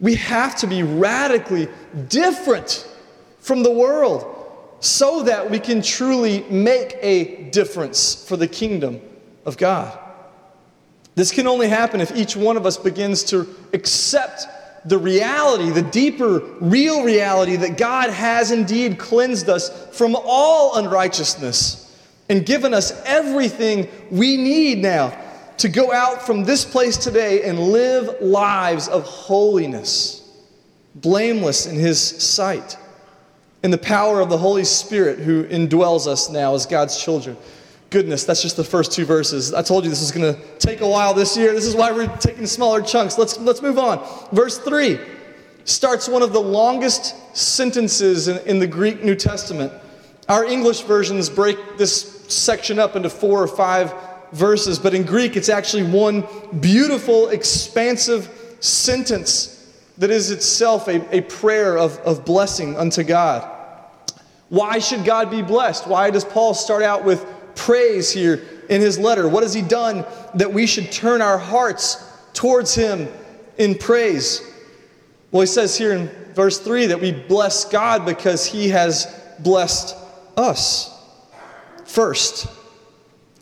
We 0.00 0.14
have 0.14 0.56
to 0.56 0.66
be 0.66 0.82
radically 0.82 1.68
different 2.08 2.88
from 3.40 3.62
the 3.62 3.70
world 3.70 4.24
so 4.80 5.22
that 5.24 5.50
we 5.50 5.58
can 5.58 5.82
truly 5.82 6.42
make 6.48 6.96
a 7.02 7.50
difference 7.50 8.24
for 8.26 8.36
the 8.36 8.48
kingdom 8.48 9.00
of 9.44 9.58
God. 9.58 9.98
This 11.14 11.32
can 11.32 11.46
only 11.46 11.68
happen 11.68 12.00
if 12.00 12.16
each 12.16 12.34
one 12.34 12.56
of 12.56 12.64
us 12.64 12.78
begins 12.78 13.24
to 13.24 13.46
accept 13.74 14.46
the 14.84 14.98
reality, 14.98 15.70
the 15.70 15.82
deeper, 15.82 16.40
real 16.60 17.04
reality 17.04 17.56
that 17.56 17.76
God 17.76 18.10
has 18.10 18.50
indeed 18.50 18.98
cleansed 18.98 19.48
us 19.48 19.88
from 19.96 20.16
all 20.16 20.76
unrighteousness 20.76 21.86
and 22.28 22.46
given 22.46 22.72
us 22.72 23.02
everything 23.04 23.88
we 24.10 24.36
need 24.36 24.78
now 24.78 25.16
to 25.58 25.68
go 25.68 25.92
out 25.92 26.24
from 26.24 26.44
this 26.44 26.64
place 26.64 26.96
today 26.96 27.42
and 27.42 27.58
live 27.58 28.22
lives 28.22 28.88
of 28.88 29.02
holiness, 29.02 30.26
blameless 30.94 31.66
in 31.66 31.76
His 31.76 32.00
sight, 32.00 32.78
in 33.62 33.70
the 33.70 33.78
power 33.78 34.20
of 34.20 34.30
the 34.30 34.38
Holy 34.38 34.64
Spirit 34.64 35.18
who 35.18 35.44
indwells 35.44 36.06
us 36.06 36.30
now 36.30 36.54
as 36.54 36.64
God's 36.64 37.02
children 37.02 37.36
goodness, 37.90 38.24
that's 38.24 38.40
just 38.40 38.56
the 38.56 38.64
first 38.64 38.92
two 38.92 39.04
verses. 39.04 39.52
I 39.52 39.62
told 39.62 39.84
you 39.84 39.90
this 39.90 40.00
was 40.00 40.12
going 40.12 40.34
to 40.34 40.40
take 40.58 40.80
a 40.80 40.88
while 40.88 41.12
this 41.12 41.36
year. 41.36 41.52
This 41.52 41.66
is 41.66 41.74
why 41.74 41.90
we're 41.90 42.06
taking 42.18 42.46
smaller 42.46 42.80
chunks. 42.80 43.18
Let's, 43.18 43.38
let's 43.38 43.60
move 43.60 43.78
on. 43.78 44.06
Verse 44.32 44.58
3 44.58 44.98
starts 45.64 46.08
one 46.08 46.22
of 46.22 46.32
the 46.32 46.40
longest 46.40 47.36
sentences 47.36 48.28
in, 48.28 48.38
in 48.46 48.58
the 48.60 48.66
Greek 48.66 49.02
New 49.02 49.14
Testament. 49.14 49.72
Our 50.28 50.44
English 50.44 50.82
versions 50.82 51.28
break 51.28 51.58
this 51.76 52.24
section 52.32 52.78
up 52.78 52.94
into 52.94 53.10
four 53.10 53.42
or 53.42 53.48
five 53.48 53.92
verses, 54.32 54.78
but 54.78 54.94
in 54.94 55.02
Greek, 55.02 55.36
it's 55.36 55.48
actually 55.48 55.82
one 55.82 56.24
beautiful, 56.60 57.28
expansive 57.30 58.56
sentence 58.60 59.56
that 59.98 60.10
is 60.10 60.30
itself 60.30 60.86
a, 60.86 61.16
a 61.16 61.22
prayer 61.22 61.76
of, 61.76 61.98
of 61.98 62.24
blessing 62.24 62.76
unto 62.76 63.02
God. 63.02 63.48
Why 64.48 64.78
should 64.78 65.04
God 65.04 65.30
be 65.30 65.42
blessed? 65.42 65.86
Why 65.86 66.10
does 66.10 66.24
Paul 66.24 66.54
start 66.54 66.82
out 66.82 67.04
with 67.04 67.24
praise 67.60 68.10
here 68.10 68.42
in 68.68 68.80
his 68.80 68.98
letter. 68.98 69.28
What 69.28 69.42
has 69.42 69.52
he 69.52 69.62
done 69.62 70.06
that 70.34 70.52
we 70.52 70.66
should 70.66 70.90
turn 70.90 71.20
our 71.20 71.38
hearts 71.38 72.02
towards 72.32 72.74
him 72.74 73.08
in 73.58 73.76
praise? 73.76 74.42
Well, 75.30 75.42
he 75.42 75.46
says 75.46 75.76
here 75.76 75.92
in 75.92 76.08
verse 76.34 76.58
3 76.58 76.86
that 76.86 77.00
we 77.00 77.12
bless 77.12 77.64
God 77.66 78.06
because 78.06 78.46
he 78.46 78.70
has 78.70 79.06
blessed 79.40 79.94
us 80.36 80.96
first. 81.84 82.46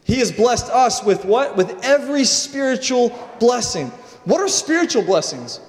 He 0.04 0.16
has 0.16 0.33
blessed 0.33 0.66
us 0.66 1.04
with 1.04 1.24
what? 1.24 1.57
With 1.57 1.85
every 1.85 2.24
spiritual 2.24 3.16
blessing. 3.38 3.88
What 4.24 4.40
are 4.40 4.48
spiritual 4.48 5.02
blessings? 5.02 5.61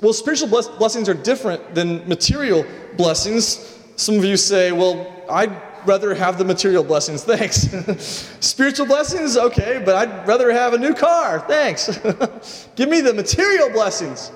Well, 0.00 0.12
spiritual 0.12 0.48
blessings 0.48 1.08
are 1.08 1.14
different 1.14 1.74
than 1.74 2.06
material 2.08 2.64
blessings. 2.96 3.76
Some 3.96 4.16
of 4.16 4.24
you 4.24 4.36
say, 4.36 4.70
well, 4.70 5.12
I 5.28 5.46
rather 5.88 6.14
have 6.14 6.38
the 6.38 6.44
material 6.44 6.84
blessings. 6.84 7.24
Thanks. 7.24 7.66
Spiritual 8.40 8.86
blessings, 8.86 9.36
okay, 9.36 9.82
but 9.84 9.94
I'd 9.96 10.28
rather 10.28 10.52
have 10.52 10.74
a 10.74 10.78
new 10.78 10.94
car. 10.94 11.40
Thanks. 11.40 11.98
Give 12.76 12.88
me 12.88 13.00
the 13.00 13.14
material 13.14 13.70
blessings. 13.70 14.30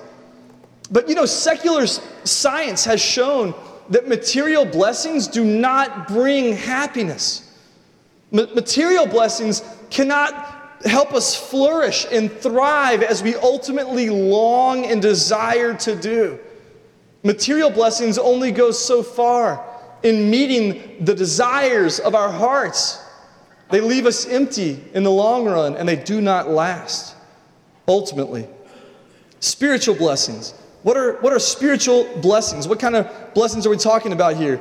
But 0.91 1.07
you 1.07 1.15
know, 1.15 1.25
secular 1.25 1.85
science 1.87 2.83
has 2.85 3.01
shown 3.01 3.53
that 3.89 4.07
material 4.07 4.65
blessings 4.65 5.27
do 5.27 5.45
not 5.45 6.07
bring 6.07 6.55
happiness. 6.55 7.55
material 8.31 9.05
blessings 9.05 9.61
cannot 9.89 10.79
help 10.85 11.13
us 11.13 11.35
flourish 11.35 12.05
and 12.11 12.31
thrive 12.31 13.03
as 13.03 13.23
we 13.23 13.35
ultimately 13.35 14.09
long 14.09 14.85
and 14.85 15.01
desire 15.01 15.73
to 15.75 15.95
do. 15.95 16.39
Material 17.23 17.69
blessings 17.69 18.17
only 18.17 18.51
go 18.51 18.71
so 18.71 19.01
far 19.01 19.72
in 20.03 20.29
meeting 20.29 21.03
the 21.03 21.15
desires 21.15 21.99
of 21.99 22.13
our 22.13 22.29
hearts. 22.29 23.01
They 23.71 23.81
leave 23.81 24.05
us 24.05 24.27
empty 24.27 24.83
in 24.93 25.03
the 25.03 25.11
long 25.11 25.45
run 25.45 25.75
and 25.75 25.87
they 25.87 25.95
do 25.95 26.21
not 26.21 26.49
last 26.49 27.15
ultimately. 27.87 28.47
Spiritual 29.39 29.95
blessings. 29.95 30.53
What 30.83 30.97
are, 30.97 31.13
what 31.21 31.33
are 31.33 31.39
spiritual 31.39 32.07
blessings? 32.21 32.67
What 32.67 32.79
kind 32.79 32.95
of 32.95 33.33
blessings 33.33 33.65
are 33.65 33.69
we 33.69 33.77
talking 33.77 34.11
about 34.13 34.35
here? 34.35 34.59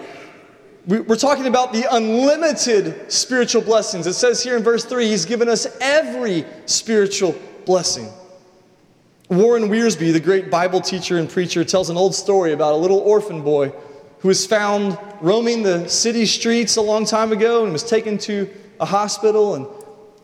We're 0.86 1.16
talking 1.16 1.46
about 1.46 1.72
the 1.72 1.84
unlimited 1.94 3.12
spiritual 3.12 3.62
blessings. 3.62 4.06
It 4.06 4.14
says 4.14 4.42
here 4.42 4.56
in 4.56 4.64
verse 4.64 4.84
3 4.84 5.06
He's 5.06 5.24
given 5.24 5.48
us 5.48 5.66
every 5.80 6.44
spiritual 6.66 7.36
blessing. 7.66 8.08
Warren 9.28 9.68
Wiersbe, 9.68 10.12
the 10.12 10.20
great 10.20 10.50
Bible 10.50 10.80
teacher 10.80 11.18
and 11.18 11.30
preacher, 11.30 11.64
tells 11.64 11.88
an 11.88 11.96
old 11.96 12.14
story 12.14 12.52
about 12.52 12.72
a 12.72 12.76
little 12.76 12.98
orphan 12.98 13.42
boy 13.42 13.72
who 14.22 14.28
was 14.28 14.46
found 14.46 14.96
roaming 15.20 15.64
the 15.64 15.88
city 15.88 16.24
streets 16.26 16.76
a 16.76 16.80
long 16.80 17.04
time 17.04 17.32
ago 17.32 17.64
and 17.64 17.72
was 17.72 17.82
taken 17.82 18.16
to 18.16 18.48
a 18.78 18.86
hospital. 18.86 19.56
And 19.56 19.66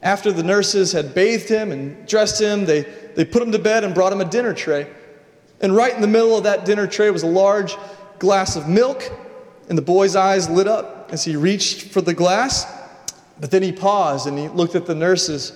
after 0.03 0.31
the 0.31 0.45
nurses 0.45 0.93
had 0.93 1.15
bathed 1.15 1.49
him 1.49 1.73
and 1.73 2.07
dressed 2.07 2.41
him, 2.41 2.65
they, 2.65 2.83
they 3.17 3.25
put 3.25 3.43
him 3.43 3.51
to 3.51 3.59
bed 3.59 3.83
and 3.83 3.93
brought 3.93 4.13
him 4.13 4.21
a 4.21 4.25
dinner 4.25 4.55
tray. 4.55 4.89
And 5.61 5.75
right 5.75 5.93
in 5.93 6.01
the 6.01 6.07
middle 6.07 6.37
of 6.37 6.45
that 6.45 6.65
dinner 6.65 6.87
tray 6.87 7.11
was 7.11 7.25
a 7.25 7.29
large 7.29 7.77
glass 8.21 8.55
of 8.55 8.69
milk. 8.69 9.11
And 9.69 9.77
the 9.77 9.83
boy's 9.83 10.15
eyes 10.15 10.49
lit 10.49 10.69
up 10.69 11.09
as 11.11 11.25
he 11.25 11.35
reached 11.35 11.91
for 11.91 12.01
the 12.01 12.15
glass. 12.15 12.73
But 13.41 13.51
then 13.51 13.65
he 13.65 13.73
paused 13.73 14.29
and 14.29 14.39
he 14.39 14.47
looked 14.47 14.77
at 14.77 14.87
the 14.87 14.95
nurses 14.95 15.53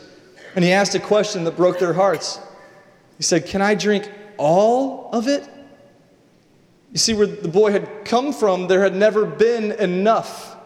and 0.57 0.64
he 0.64 0.72
asked 0.72 0.96
a 0.96 1.00
question 1.00 1.44
that 1.44 1.57
broke 1.57 1.78
their 1.78 1.92
hearts. 1.92 2.40
He 3.18 3.22
said, 3.22 3.46
Can 3.46 3.62
I 3.62 3.76
drink 3.76 4.11
all 4.37 5.11
of 5.12 5.28
it? 5.28 5.48
You 6.92 6.98
see, 6.98 7.14
where 7.14 7.26
the 7.26 7.48
boy 7.48 7.72
had 7.72 8.05
come 8.05 8.35
from, 8.35 8.68
there 8.68 8.83
had 8.83 8.94
never 8.94 9.24
been 9.24 9.72
enough. 9.72 10.57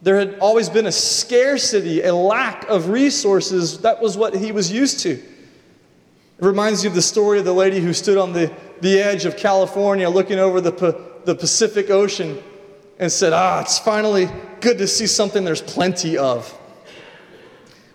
There 0.00 0.16
had 0.16 0.38
always 0.38 0.68
been 0.68 0.86
a 0.86 0.92
scarcity, 0.92 2.02
a 2.02 2.14
lack 2.14 2.68
of 2.68 2.88
resources. 2.88 3.78
That 3.80 4.00
was 4.00 4.16
what 4.16 4.34
he 4.34 4.52
was 4.52 4.70
used 4.70 5.00
to. 5.00 5.10
It 5.10 5.22
reminds 6.38 6.84
you 6.84 6.90
of 6.90 6.94
the 6.94 7.02
story 7.02 7.40
of 7.40 7.44
the 7.44 7.52
lady 7.52 7.80
who 7.80 7.92
stood 7.92 8.18
on 8.18 8.32
the, 8.32 8.52
the 8.80 9.00
edge 9.00 9.24
of 9.24 9.36
California 9.36 10.08
looking 10.08 10.38
over 10.38 10.60
the, 10.60 10.70
the 11.24 11.34
Pacific 11.34 11.90
Ocean 11.90 12.40
and 13.00 13.10
said, 13.10 13.32
Ah, 13.32 13.60
it's 13.60 13.80
finally 13.80 14.28
good 14.60 14.78
to 14.78 14.86
see 14.86 15.08
something 15.08 15.44
there's 15.44 15.62
plenty 15.62 16.16
of. 16.16 16.56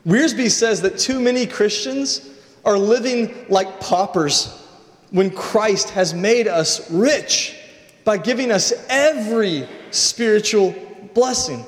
Wiersbe 0.06 0.50
says 0.52 0.82
that 0.82 0.98
too 0.98 1.20
many 1.20 1.46
Christians 1.46 2.30
are 2.66 2.78
living 2.78 3.46
like 3.48 3.80
paupers 3.80 4.57
when 5.12 5.30
Christ 5.30 5.92
has 5.92 6.14
made 6.14 6.48
us 6.48 6.90
rich 6.92 7.56
by 8.04 8.18
giving 8.18 8.52
us 8.52 8.74
every 8.90 9.68
spiritual 9.92 10.76
blessing. 11.14 11.66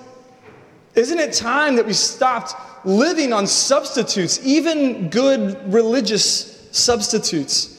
Isn't 0.95 1.19
it 1.19 1.33
time 1.33 1.75
that 1.75 1.85
we 1.85 1.93
stopped 1.93 2.55
living 2.85 3.33
on 3.33 3.47
substitutes, 3.47 4.39
even 4.45 5.09
good 5.09 5.73
religious 5.73 6.69
substitutes, 6.71 7.75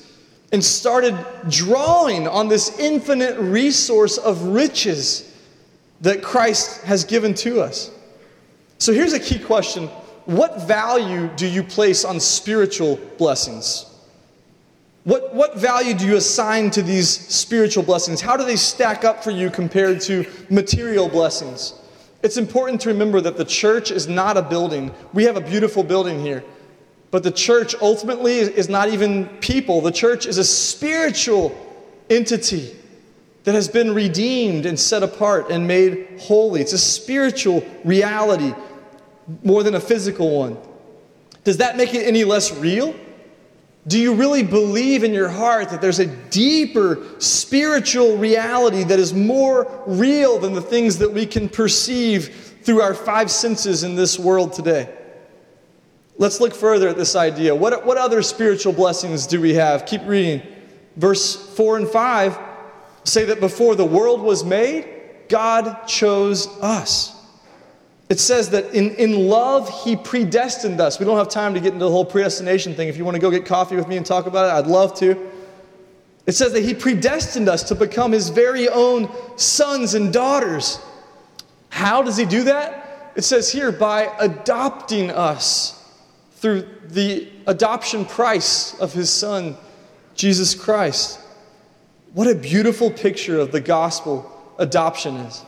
and 0.53 0.63
started 0.63 1.17
drawing 1.49 2.27
on 2.27 2.49
this 2.49 2.79
infinite 2.79 3.39
resource 3.39 4.19
of 4.19 4.43
riches 4.43 5.35
that 6.01 6.23
Christ 6.23 6.83
has 6.83 7.05
given 7.05 7.35
to 7.35 7.61
us? 7.61 7.91
So 8.79 8.93
here's 8.93 9.13
a 9.13 9.21
key 9.21 9.39
question 9.39 9.89
What 10.25 10.67
value 10.67 11.29
do 11.37 11.47
you 11.47 11.63
place 11.63 12.05
on 12.05 12.21
spiritual 12.21 12.97
blessings? 13.19 13.90
What, 15.05 15.35
what 15.35 15.57
value 15.57 15.95
do 15.95 16.07
you 16.07 16.17
assign 16.17 16.71
to 16.73 16.83
these 16.83 17.09
spiritual 17.09 17.83
blessings? 17.83 18.21
How 18.21 18.37
do 18.37 18.45
they 18.45 18.57
stack 18.57 19.05
up 19.05 19.25
for 19.25 19.31
you 19.31 19.51
compared 19.51 20.01
to 20.03 20.27
material 20.51 21.09
blessings? 21.09 21.75
It's 22.23 22.37
important 22.37 22.83
to 22.83 22.91
remember 22.91 23.21
that 23.23 23.39
the 23.39 23.45
church 23.45 23.91
is 23.91 24.09
not 24.09 24.37
a 24.37 24.43
building. 24.43 24.93
We 25.15 25.25
have 25.25 25.37
a 25.37 25.41
beautiful 25.41 25.83
building 25.83 26.21
here. 26.21 26.45
But 27.11 27.23
the 27.23 27.31
church 27.31 27.75
ultimately 27.81 28.39
is 28.39 28.69
not 28.69 28.89
even 28.91 29.27
people. 29.41 29.81
The 29.81 29.91
church 29.91 30.27
is 30.27 30.37
a 30.37 30.45
spiritual 30.45 31.57
entity 32.11 32.77
that 33.45 33.55
has 33.55 33.69
been 33.69 33.95
redeemed 33.95 34.67
and 34.67 34.79
set 34.79 35.03
apart 35.03 35.51
and 35.51 35.67
made 35.67 36.21
holy. 36.21 36.61
It's 36.61 36.75
a 36.75 36.79
spiritual 36.79 37.65
reality 37.85 38.53
more 39.43 39.63
than 39.63 39.75
a 39.75 39.81
physical 39.81 40.39
one. 40.39 40.59
Does 41.45 41.57
that 41.57 41.77
make 41.77 41.95
it 41.95 42.07
any 42.07 42.25
less 42.25 42.55
real? 42.59 42.95
Do 43.87 43.99
you 43.99 44.15
really 44.15 44.43
believe 44.43 45.05
in 45.05 45.15
your 45.15 45.31
heart 45.31 45.71
that 45.71 45.81
there's 45.81 46.01
a 46.01 46.07
deeper 46.07 46.99
spiritual 47.19 48.19
reality 48.19 48.85
that 48.85 48.99
is 48.99 49.15
more 49.15 49.83
real 49.87 50.39
than 50.39 50.53
the 50.53 50.61
things 50.61 50.99
that 50.99 51.13
we 51.13 51.25
can 51.25 51.49
perceive 51.49 52.59
through 52.63 52.83
our 52.83 52.95
five 52.95 53.31
senses 53.31 53.83
in 53.83 53.95
this 53.95 54.19
world 54.19 54.53
today? 54.53 54.95
Let's 56.19 56.41
look 56.41 56.55
further 56.55 56.89
at 56.89 56.99
this 56.99 57.17
idea. 57.17 57.55
What, 57.55 57.87
what 57.87 57.97
other 57.97 58.21
spiritual 58.21 58.75
blessings 58.75 59.27
do 59.27 59.41
we 59.41 59.55
have? 59.55 59.87
Keep 59.87 60.07
reading. 60.07 60.43
Verse 60.97 61.35
4 61.57 61.79
and 61.79 61.89
5 61.89 62.39
say 63.05 63.25
that 63.25 63.41
before 63.41 63.75
the 63.75 63.85
world 63.87 64.21
was 64.21 64.45
made, 64.45 64.87
God 65.31 65.87
chose 65.87 66.47
us. 66.61 67.17
It 68.11 68.19
says 68.19 68.51
that 68.51 68.75
in, 68.75 68.91
in 68.97 69.29
love, 69.29 69.85
He 69.85 69.95
predestined 69.95 70.81
us. 70.81 70.99
We 70.99 71.07
don't 71.07 71.17
have 71.17 71.29
time 71.29 71.55
to 71.55 71.61
get 71.61 71.73
into 71.73 71.85
the 71.85 71.91
whole 71.91 72.05
predestination 72.05 72.75
thing. 72.75 72.89
If 72.89 72.97
you 72.97 73.05
want 73.05 73.15
to 73.15 73.21
go 73.21 73.31
get 73.31 73.47
coffee 73.47 73.77
with 73.77 73.87
me 73.87 73.97
and 73.97 74.05
talk 74.05 74.27
about 74.27 74.47
it, 74.47 74.53
I'd 74.53 74.71
love 74.71 74.99
to. 74.99 75.31
It 76.27 76.33
says 76.33 76.53
that 76.53 76.65
He 76.65 76.75
predestined 76.75 77.49
us 77.49 77.63
to 77.65 77.77
become 77.77 78.11
His 78.11 78.29
very 78.29 78.69
own 78.69 79.09
sons 79.37 79.95
and 79.95 80.13
daughters. 80.13 80.81
How 81.69 82.03
does 82.03 82.17
He 82.17 82.25
do 82.25 82.45
that? 82.45 83.13
It 83.15 83.23
says 83.23 83.51
here, 83.51 83.71
by 83.71 84.13
adopting 84.19 85.13
us 85.13 85.77
through 86.33 86.67
the 86.89 87.29
adoption 87.47 88.05
price 88.05 88.79
of 88.81 88.93
His 88.93 89.09
Son, 89.09 89.57
Jesus 90.17 90.57
Christ. 90.57 91.21
What 92.13 92.27
a 92.27 92.35
beautiful 92.35 92.91
picture 92.91 93.39
of 93.39 93.53
the 93.53 93.61
gospel 93.61 94.29
adoption 94.59 95.15
is. 95.17 95.45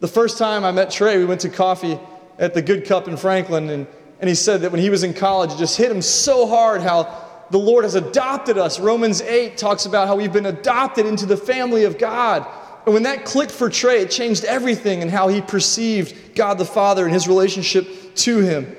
The 0.00 0.08
first 0.08 0.38
time 0.38 0.64
I 0.64 0.72
met 0.72 0.90
Trey, 0.90 1.18
we 1.18 1.26
went 1.26 1.42
to 1.42 1.50
coffee 1.50 1.98
at 2.38 2.54
the 2.54 2.62
Good 2.62 2.86
Cup 2.86 3.06
in 3.06 3.18
Franklin, 3.18 3.68
and, 3.68 3.86
and 4.18 4.28
he 4.28 4.34
said 4.34 4.62
that 4.62 4.72
when 4.72 4.80
he 4.80 4.88
was 4.88 5.02
in 5.02 5.12
college, 5.12 5.52
it 5.52 5.58
just 5.58 5.76
hit 5.76 5.90
him 5.90 6.00
so 6.00 6.46
hard 6.46 6.80
how 6.80 7.22
the 7.50 7.58
Lord 7.58 7.84
has 7.84 7.96
adopted 7.96 8.56
us. 8.56 8.80
Romans 8.80 9.20
8 9.20 9.58
talks 9.58 9.84
about 9.84 10.08
how 10.08 10.16
we've 10.16 10.32
been 10.32 10.46
adopted 10.46 11.04
into 11.04 11.26
the 11.26 11.36
family 11.36 11.84
of 11.84 11.98
God. 11.98 12.46
And 12.86 12.94
when 12.94 13.02
that 13.02 13.26
clicked 13.26 13.52
for 13.52 13.68
Trey, 13.68 14.00
it 14.00 14.10
changed 14.10 14.44
everything 14.44 15.02
and 15.02 15.10
how 15.10 15.28
he 15.28 15.42
perceived 15.42 16.34
God 16.34 16.56
the 16.56 16.64
Father 16.64 17.04
and 17.04 17.12
his 17.12 17.28
relationship 17.28 17.86
to 18.16 18.38
him. 18.38 18.74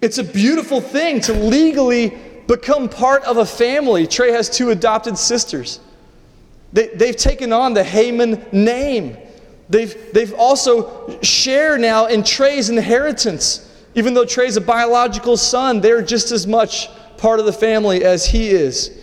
It's 0.00 0.16
a 0.16 0.24
beautiful 0.24 0.80
thing 0.80 1.20
to 1.22 1.34
legally 1.34 2.18
become 2.46 2.88
part 2.88 3.22
of 3.24 3.36
a 3.36 3.44
family. 3.44 4.06
Trey 4.06 4.32
has 4.32 4.48
two 4.48 4.70
adopted 4.70 5.18
sisters. 5.18 5.80
They, 6.72 6.86
they've 6.88 7.16
taken 7.16 7.52
on 7.52 7.74
the 7.74 7.84
Haman 7.84 8.46
name. 8.52 9.18
They've, 9.70 10.12
they've 10.12 10.34
also 10.34 11.20
share 11.22 11.78
now 11.78 12.06
in 12.06 12.24
Trey's 12.24 12.68
inheritance. 12.68 13.66
Even 13.94 14.14
though 14.14 14.24
Trey's 14.24 14.56
a 14.56 14.60
biological 14.60 15.36
son, 15.36 15.80
they're 15.80 16.02
just 16.02 16.32
as 16.32 16.46
much 16.46 16.88
part 17.16 17.38
of 17.38 17.46
the 17.46 17.52
family 17.52 18.04
as 18.04 18.26
he 18.26 18.50
is. 18.50 18.96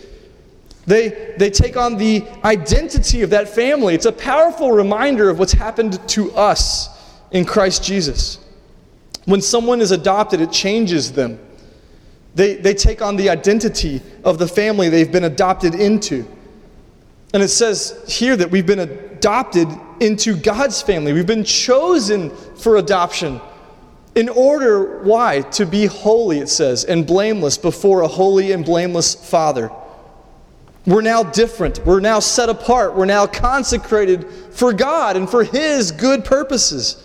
They, 0.86 1.34
they 1.36 1.50
take 1.50 1.76
on 1.76 1.96
the 1.96 2.24
identity 2.44 3.22
of 3.22 3.30
that 3.30 3.48
family. 3.48 3.94
It's 3.94 4.06
a 4.06 4.12
powerful 4.12 4.72
reminder 4.72 5.28
of 5.28 5.38
what's 5.38 5.52
happened 5.52 6.06
to 6.10 6.32
us 6.32 6.88
in 7.30 7.44
Christ 7.44 7.82
Jesus. 7.84 8.38
When 9.24 9.42
someone 9.42 9.80
is 9.80 9.90
adopted, 9.90 10.40
it 10.40 10.50
changes 10.50 11.12
them. 11.12 11.38
They, 12.34 12.56
they 12.56 12.72
take 12.72 13.02
on 13.02 13.16
the 13.16 13.28
identity 13.30 14.00
of 14.24 14.38
the 14.38 14.48
family 14.48 14.88
they've 14.88 15.10
been 15.10 15.24
adopted 15.24 15.74
into. 15.74 16.26
And 17.34 17.42
it 17.42 17.48
says 17.48 18.02
here 18.08 18.36
that 18.36 18.50
we've 18.50 18.66
been 18.66 18.78
adopted 18.78 19.68
into 20.00 20.36
God's 20.36 20.80
family. 20.80 21.12
We've 21.12 21.26
been 21.26 21.44
chosen 21.44 22.30
for 22.56 22.76
adoption. 22.76 23.40
In 24.14 24.28
order, 24.28 25.02
why? 25.02 25.42
To 25.42 25.66
be 25.66 25.86
holy, 25.86 26.38
it 26.38 26.48
says, 26.48 26.84
and 26.84 27.06
blameless 27.06 27.58
before 27.58 28.00
a 28.00 28.08
holy 28.08 28.52
and 28.52 28.64
blameless 28.64 29.14
Father. 29.14 29.70
We're 30.86 31.02
now 31.02 31.22
different. 31.22 31.84
We're 31.84 32.00
now 32.00 32.18
set 32.18 32.48
apart. 32.48 32.96
We're 32.96 33.04
now 33.04 33.26
consecrated 33.26 34.26
for 34.50 34.72
God 34.72 35.16
and 35.16 35.28
for 35.28 35.44
His 35.44 35.92
good 35.92 36.24
purposes. 36.24 37.04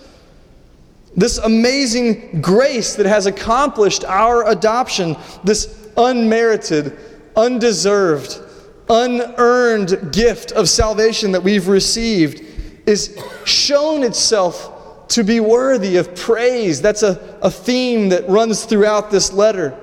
This 1.18 1.38
amazing 1.38 2.42
grace 2.42 2.96
that 2.96 3.06
has 3.06 3.26
accomplished 3.26 4.06
our 4.06 4.50
adoption, 4.50 5.18
this 5.44 5.90
unmerited, 5.98 6.98
undeserved, 7.36 8.40
unearned 8.90 10.12
gift 10.12 10.52
of 10.52 10.70
salvation 10.70 11.32
that 11.32 11.44
we've 11.44 11.68
received 11.68 12.42
is 12.86 13.18
shown 13.46 14.04
itself 14.04 15.08
to 15.10 15.24
be 15.24 15.40
worthy 15.40 15.98
of 15.98 16.16
praise. 16.16 16.82
That's 16.82 17.04
a, 17.04 17.38
a 17.42 17.52
theme 17.52 18.10
that 18.10 18.28
runs 18.28 18.66
throughout 18.66 19.12
this 19.12 19.32
letter. 19.32 19.80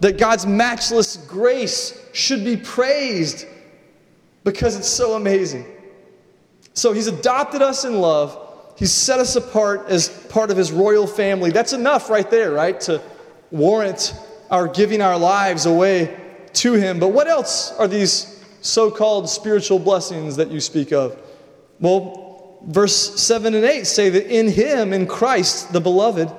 That 0.00 0.18
God's 0.18 0.46
matchless 0.46 1.16
grace 1.16 1.98
should 2.12 2.44
be 2.44 2.56
praised 2.56 3.46
because 4.44 4.76
it's 4.76 4.88
so 4.88 5.14
amazing. 5.14 5.66
So 6.74 6.92
He's 6.92 7.06
adopted 7.06 7.62
us 7.62 7.84
in 7.84 8.00
love. 8.00 8.42
He's 8.76 8.92
set 8.92 9.20
us 9.20 9.36
apart 9.36 9.86
as 9.88 10.08
part 10.28 10.50
of 10.50 10.56
His 10.56 10.70
royal 10.72 11.06
family. 11.06 11.50
That's 11.50 11.72
enough 11.72 12.10
right 12.10 12.30
there, 12.30 12.52
right? 12.52 12.78
To 12.82 13.02
warrant 13.50 14.14
our 14.50 14.68
giving 14.68 15.00
our 15.00 15.18
lives 15.18 15.66
away 15.66 16.16
to 16.56 16.74
Him. 16.74 16.98
But 16.98 17.08
what 17.08 17.28
else 17.28 17.72
are 17.72 17.88
these 17.88 18.44
so 18.60 18.90
called 18.90 19.28
spiritual 19.28 19.78
blessings 19.78 20.36
that 20.36 20.50
you 20.50 20.60
speak 20.60 20.92
of? 20.92 21.20
Well, 21.80 22.58
verse 22.66 23.20
7 23.20 23.54
and 23.54 23.64
8 23.64 23.86
say 23.86 24.08
that 24.10 24.26
in 24.26 24.48
Him, 24.48 24.92
in 24.92 25.06
Christ, 25.06 25.72
the 25.72 25.80
beloved, 25.80 26.30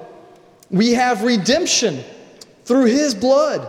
we 0.70 0.92
have 0.94 1.24
redemption 1.24 2.04
through 2.66 2.86
His 2.86 3.16
blood, 3.16 3.68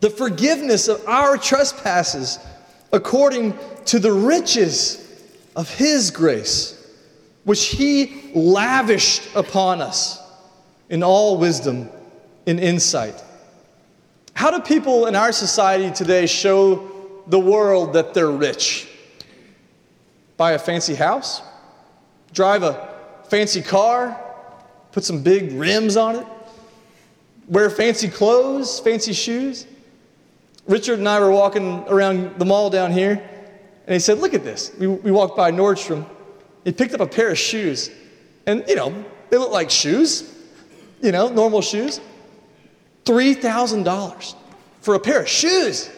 the 0.00 0.10
forgiveness 0.10 0.88
of 0.88 1.04
our 1.06 1.36
trespasses 1.36 2.38
according 2.92 3.58
to 3.86 3.98
the 3.98 4.12
riches 4.12 5.04
of 5.56 5.68
His 5.70 6.10
grace, 6.10 6.74
which 7.44 7.66
He 7.66 8.30
lavished 8.34 9.34
upon 9.34 9.80
us 9.80 10.22
in 10.88 11.02
all 11.02 11.38
wisdom 11.38 11.88
and 12.46 12.60
insight. 12.60 13.22
How 14.38 14.52
do 14.52 14.60
people 14.60 15.06
in 15.06 15.16
our 15.16 15.32
society 15.32 15.90
today 15.90 16.24
show 16.26 16.88
the 17.26 17.40
world 17.40 17.94
that 17.94 18.14
they're 18.14 18.30
rich? 18.30 18.86
buy 20.36 20.52
a 20.52 20.58
fancy 20.60 20.94
house, 20.94 21.42
drive 22.32 22.62
a 22.62 22.88
fancy 23.28 23.60
car, 23.60 24.16
put 24.92 25.02
some 25.02 25.24
big 25.24 25.50
rims 25.54 25.96
on 25.96 26.14
it, 26.14 26.26
wear 27.48 27.68
fancy 27.68 28.06
clothes, 28.06 28.78
fancy 28.78 29.12
shoes. 29.12 29.66
Richard 30.68 31.00
and 31.00 31.08
I 31.08 31.18
were 31.18 31.32
walking 31.32 31.84
around 31.88 32.38
the 32.38 32.44
mall 32.44 32.70
down 32.70 32.92
here, 32.92 33.20
and 33.86 33.92
he 33.92 33.98
said, 33.98 34.18
Look 34.18 34.34
at 34.34 34.44
this. 34.44 34.70
We, 34.78 34.86
we 34.86 35.10
walked 35.10 35.36
by 35.36 35.50
Nordstrom. 35.50 36.06
He 36.62 36.70
picked 36.70 36.94
up 36.94 37.00
a 37.00 37.08
pair 37.08 37.32
of 37.32 37.38
shoes, 37.38 37.90
and 38.46 38.62
you 38.68 38.76
know, 38.76 39.04
they 39.30 39.36
look 39.36 39.50
like 39.50 39.68
shoes, 39.68 40.32
you 41.02 41.10
know, 41.10 41.28
normal 41.28 41.60
shoes. 41.60 42.00
$3,000 43.08 44.34
for 44.80 44.94
a 44.94 45.00
pair 45.00 45.22
of 45.22 45.28
shoes. 45.28 45.90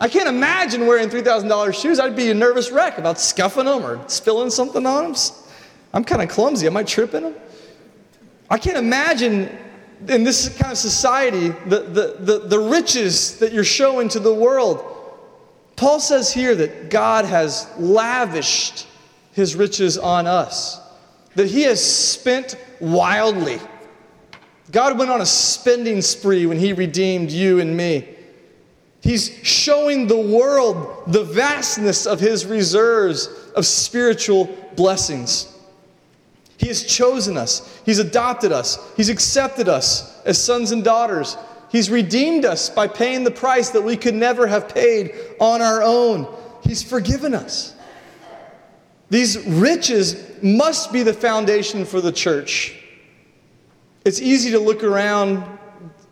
I 0.00 0.08
can't 0.08 0.28
imagine 0.28 0.86
wearing 0.86 1.08
$3,000 1.08 1.74
shoes. 1.74 1.98
I'd 1.98 2.16
be 2.16 2.30
a 2.30 2.34
nervous 2.34 2.70
wreck 2.70 2.98
about 2.98 3.18
scuffing 3.18 3.64
them 3.64 3.84
or 3.84 4.06
spilling 4.08 4.50
something 4.50 4.84
on 4.84 5.12
them. 5.12 5.14
I'm 5.92 6.04
kind 6.04 6.22
of 6.22 6.28
clumsy. 6.28 6.66
Am 6.66 6.76
I 6.76 6.80
might 6.80 6.86
trip 6.86 7.14
in 7.14 7.24
them. 7.24 7.34
I 8.48 8.58
can't 8.58 8.76
imagine 8.76 9.56
in 10.08 10.24
this 10.24 10.48
kind 10.58 10.72
of 10.72 10.78
society 10.78 11.48
the, 11.66 11.80
the, 11.80 12.16
the, 12.18 12.38
the 12.46 12.58
riches 12.58 13.38
that 13.38 13.52
you're 13.52 13.64
showing 13.64 14.08
to 14.10 14.20
the 14.20 14.32
world. 14.32 14.84
Paul 15.76 16.00
says 16.00 16.32
here 16.32 16.54
that 16.54 16.90
God 16.90 17.24
has 17.24 17.70
lavished 17.78 18.86
his 19.32 19.56
riches 19.56 19.96
on 19.96 20.26
us, 20.26 20.80
that 21.36 21.46
he 21.46 21.62
has 21.62 21.82
spent 21.82 22.56
wildly. 22.80 23.60
God 24.70 24.98
went 24.98 25.10
on 25.10 25.20
a 25.20 25.26
spending 25.26 26.02
spree 26.02 26.46
when 26.46 26.58
he 26.58 26.72
redeemed 26.72 27.30
you 27.30 27.60
and 27.60 27.76
me. 27.76 28.08
He's 29.02 29.30
showing 29.42 30.06
the 30.06 30.20
world 30.20 31.04
the 31.06 31.24
vastness 31.24 32.06
of 32.06 32.20
his 32.20 32.44
reserves 32.44 33.28
of 33.56 33.66
spiritual 33.66 34.46
blessings. 34.76 35.52
He 36.58 36.68
has 36.68 36.84
chosen 36.84 37.38
us, 37.38 37.80
He's 37.86 37.98
adopted 37.98 38.52
us, 38.52 38.78
He's 38.94 39.08
accepted 39.08 39.66
us 39.66 40.20
as 40.26 40.42
sons 40.42 40.72
and 40.72 40.84
daughters. 40.84 41.38
He's 41.70 41.88
redeemed 41.88 42.44
us 42.44 42.68
by 42.68 42.88
paying 42.88 43.24
the 43.24 43.30
price 43.30 43.70
that 43.70 43.80
we 43.80 43.96
could 43.96 44.14
never 44.14 44.46
have 44.46 44.68
paid 44.68 45.14
on 45.40 45.62
our 45.62 45.82
own. 45.82 46.26
He's 46.62 46.82
forgiven 46.82 47.32
us. 47.32 47.74
These 49.08 49.46
riches 49.46 50.42
must 50.42 50.92
be 50.92 51.02
the 51.02 51.14
foundation 51.14 51.84
for 51.84 52.00
the 52.00 52.12
church. 52.12 52.79
It's 54.04 54.20
easy 54.20 54.52
to 54.52 54.58
look 54.58 54.82
around 54.82 55.44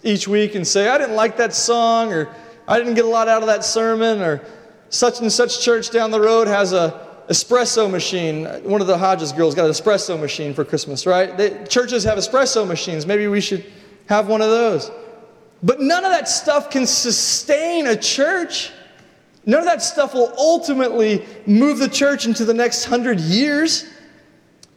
each 0.03 0.29
week 0.29 0.55
and 0.55 0.67
say, 0.67 0.89
I 0.89 0.99
didn't 0.99 1.17
like 1.17 1.39
that 1.39 1.55
song, 1.55 2.13
or 2.13 2.29
I 2.67 2.79
didn't 2.79 2.95
get 2.95 3.07
a 3.07 3.09
lot 3.09 3.29
out 3.29 3.43
of 3.43 3.49
that 3.49 3.65
sermon, 3.65 4.21
or 4.21 4.43
such 4.91 5.21
and 5.21 5.33
such 5.33 5.63
church 5.63 5.91
down 5.91 6.11
the 6.11 6.21
road 6.21 6.49
has 6.49 6.73
a 6.75 7.07
espresso 7.29 7.91
machine. 7.91 8.45
One 8.65 8.83
of 8.83 8.87
the 8.87 8.99
Hodges 8.99 9.33
girls 9.33 9.55
got 9.55 9.65
an 9.65 9.71
espresso 9.71 10.21
machine 10.21 10.53
for 10.53 10.65
Christmas, 10.65 11.07
right? 11.07 11.35
They, 11.37 11.65
churches 11.65 12.05
have 12.05 12.19
espresso 12.19 12.67
machines. 12.67 13.07
Maybe 13.07 13.27
we 13.27 13.41
should 13.41 13.65
have 14.07 14.29
one 14.29 14.43
of 14.43 14.51
those. 14.51 14.91
But 15.63 15.81
none 15.81 16.05
of 16.05 16.11
that 16.11 16.29
stuff 16.29 16.71
can 16.71 16.87
sustain 16.87 17.87
a 17.87 17.97
church. 17.97 18.71
None 19.47 19.61
of 19.61 19.67
that 19.67 19.83
stuff 19.83 20.13
will 20.13 20.33
ultimately 20.37 21.25
move 21.47 21.79
the 21.79 21.89
church 21.89 22.27
into 22.27 22.45
the 22.45 22.55
next 22.55 22.85
hundred 22.85 23.19
years. 23.19 23.87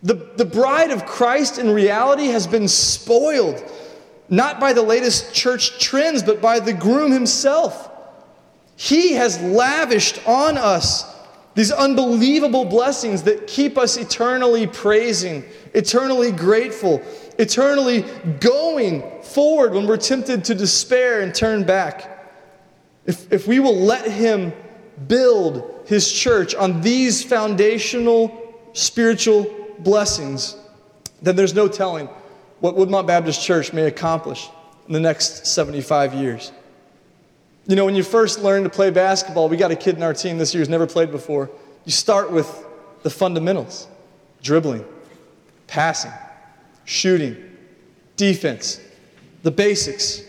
The, 0.04 0.16
the 0.36 0.46
bride 0.46 0.92
of 0.92 1.06
Christ 1.06 1.58
in 1.60 1.70
reality 1.70 2.28
has 2.28 2.48
been 2.48 2.68
spoiled, 2.68 3.64
not 4.30 4.60
by 4.60 4.74
the 4.74 4.82
latest 4.82 5.34
church 5.34 5.80
trends, 5.80 6.24
but 6.24 6.42
by 6.42 6.60
the 6.60 6.74
groom 6.74 7.12
himself. 7.12 7.90
He 8.76 9.14
has 9.14 9.40
lavished 9.42 10.28
on 10.28 10.58
us 10.58 11.06
these 11.54 11.72
unbelievable 11.72 12.66
blessings 12.66 13.24
that 13.24 13.46
keep 13.46 13.78
us 13.78 13.98
eternally 13.98 14.66
praising, 14.66 15.44
eternally 15.74 16.32
grateful, 16.32 17.02
eternally 17.38 18.02
going 18.40 19.22
forward 19.22 19.74
when 19.74 19.86
we're 19.86 19.98
tempted 19.98 20.46
to 20.46 20.56
despair 20.56 21.22
and 21.22 21.36
turn 21.36 21.64
back. 21.64 22.26
If, 23.06 23.32
if 23.32 23.48
we 23.48 23.60
will 23.60 23.76
let 23.76 24.10
Him 24.10 24.54
build 25.08 25.84
His 25.86 26.12
church 26.12 26.56
on 26.56 26.82
these 26.82 27.24
foundational 27.24 28.56
spiritual 28.74 29.61
blessings, 29.84 30.56
then 31.22 31.36
there's 31.36 31.54
no 31.54 31.68
telling 31.68 32.08
what 32.60 32.76
Woodmont 32.76 33.08
Baptist 33.08 33.44
Church 33.44 33.74
may 33.74 33.86
accomplish 33.86 34.50
in 34.88 34.94
the 34.94 35.00
next 35.00 35.46
75 35.48 36.14
years. 36.14 36.52
You 37.68 37.76
know, 37.76 37.86
when 37.86 37.96
you 37.96 38.04
first 38.04 38.40
learn 38.40 38.64
to 38.64 38.70
play 38.70 38.90
basketball, 38.90 39.50
we 39.50 39.58
got 39.58 39.72
a 39.72 39.76
kid 39.76 39.96
in 39.96 40.04
our 40.04 40.14
team 40.14 40.38
this 40.38 40.54
year 40.54 40.62
who's 40.62 40.70
never 40.70 40.88
played 40.88 41.12
before. 41.12 41.50
You 41.86 41.92
start 41.92 42.32
with 42.32 42.66
the 43.04 43.10
fundamentals 43.10 43.88
dribbling, 44.42 44.84
passing, 45.68 46.12
shooting, 46.86 47.38
defense, 48.18 48.80
the 49.44 49.52
basics. 49.52 50.24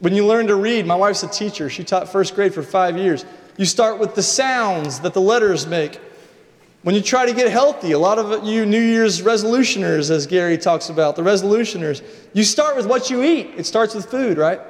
When 0.00 0.14
you 0.14 0.26
learn 0.26 0.46
to 0.46 0.54
read, 0.54 0.86
my 0.86 0.94
wife's 0.94 1.22
a 1.22 1.28
teacher, 1.28 1.68
she 1.68 1.84
taught 1.84 2.08
first 2.08 2.34
grade 2.34 2.54
for 2.54 2.62
five 2.62 2.96
years. 2.96 3.24
You 3.56 3.64
start 3.64 3.98
with 3.98 4.14
the 4.14 4.22
sounds 4.22 5.00
that 5.00 5.14
the 5.14 5.20
letters 5.20 5.66
make. 5.66 6.00
When 6.84 6.94
you 6.94 7.00
try 7.00 7.24
to 7.24 7.32
get 7.32 7.50
healthy, 7.50 7.92
a 7.92 7.98
lot 7.98 8.18
of 8.18 8.44
you 8.44 8.66
New 8.66 8.78
Year's 8.78 9.22
resolutioners, 9.22 10.10
as 10.10 10.26
Gary 10.26 10.58
talks 10.58 10.90
about, 10.90 11.16
the 11.16 11.22
resolutioners, 11.22 12.02
you 12.34 12.44
start 12.44 12.76
with 12.76 12.86
what 12.86 13.08
you 13.08 13.22
eat. 13.22 13.52
It 13.56 13.64
starts 13.64 13.94
with 13.94 14.10
food, 14.10 14.36
right? 14.36 14.60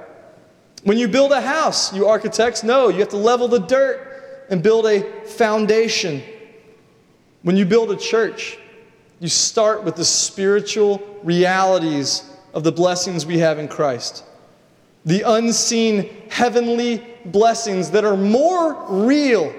When 0.85 0.97
you 0.97 1.09
build 1.09 1.33
a 1.33 1.41
house, 1.41 1.93
you 1.93 2.07
architects 2.07 2.63
know 2.63 2.89
you 2.89 3.01
have 3.01 3.09
to 3.09 3.17
level 3.17 3.49
the 3.49 3.59
dirt 3.59 4.47
and 4.49 4.63
build 4.63 4.87
a 4.87 5.03
foundation. 5.25 6.23
When 7.43 7.57
you 7.57 7.67
build 7.67 7.91
a 7.91 7.97
church, 7.97 8.59
you 9.19 9.29
start 9.29 9.83
with 9.83 9.97
the 9.97 10.05
spiritual 10.05 11.03
realities 11.25 12.31
of 12.53 12.63
the 12.63 12.71
blessings 12.71 13.27
we 13.27 13.39
have 13.39 13.59
in 13.59 13.67
Christ. 13.67 14.23
The 15.05 15.23
unseen 15.23 16.11
heavenly 16.31 17.05
blessings 17.25 17.91
that 17.91 18.05
are 18.05 18.17
more 18.17 19.05
real 19.05 19.53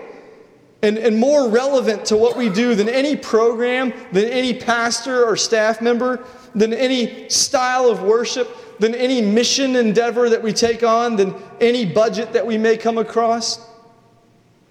and, 0.86 0.98
and 0.98 1.18
more 1.18 1.50
relevant 1.50 2.06
to 2.06 2.16
what 2.16 2.38
we 2.38 2.50
do 2.50 2.76
than 2.76 2.88
any 2.88 3.16
program, 3.16 3.92
than 4.12 4.26
any 4.26 4.54
pastor 4.54 5.26
or 5.26 5.36
staff 5.36 5.82
member, 5.82 6.24
than 6.54 6.74
any 6.74 7.28
style 7.28 7.90
of 7.90 8.02
worship 8.02 8.48
than 8.80 8.96
any 8.96 9.22
mission 9.22 9.76
endeavor 9.76 10.30
that 10.30 10.42
we 10.42 10.54
take 10.54 10.84
on, 10.84 11.16
than 11.16 11.34
any 11.62 11.86
budget 11.86 12.34
that 12.34 12.46
we 12.46 12.58
may 12.58 12.78
come 12.78 12.98
across. 12.98 13.66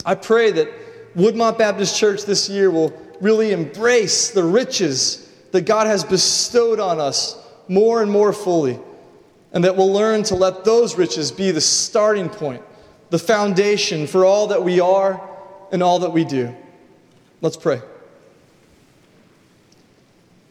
I 0.04 0.14
pray 0.14 0.50
that 0.52 0.68
Woodmont 1.16 1.58
Baptist 1.58 1.98
Church 1.98 2.24
this 2.24 2.48
year 2.48 2.70
will 2.70 2.92
really 3.20 3.52
embrace 3.52 4.30
the 4.30 4.44
riches 4.44 5.32
that 5.52 5.62
God 5.62 5.86
has 5.86 6.04
bestowed 6.04 6.80
on 6.80 7.00
us 7.00 7.38
more 7.68 8.02
and 8.02 8.10
more 8.10 8.32
fully, 8.32 8.78
and 9.52 9.64
that 9.64 9.76
we'll 9.76 9.92
learn 9.92 10.22
to 10.24 10.34
let 10.34 10.64
those 10.64 10.98
riches 10.98 11.30
be 11.30 11.50
the 11.50 11.60
starting 11.60 12.28
point, 12.28 12.62
the 13.10 13.18
foundation 13.18 14.06
for 14.06 14.24
all 14.24 14.48
that 14.48 14.62
we 14.62 14.80
are 14.80 15.20
and 15.74 15.82
all 15.82 15.98
that 15.98 16.12
we 16.12 16.24
do. 16.24 16.54
Let's 17.40 17.56
pray. 17.56 17.82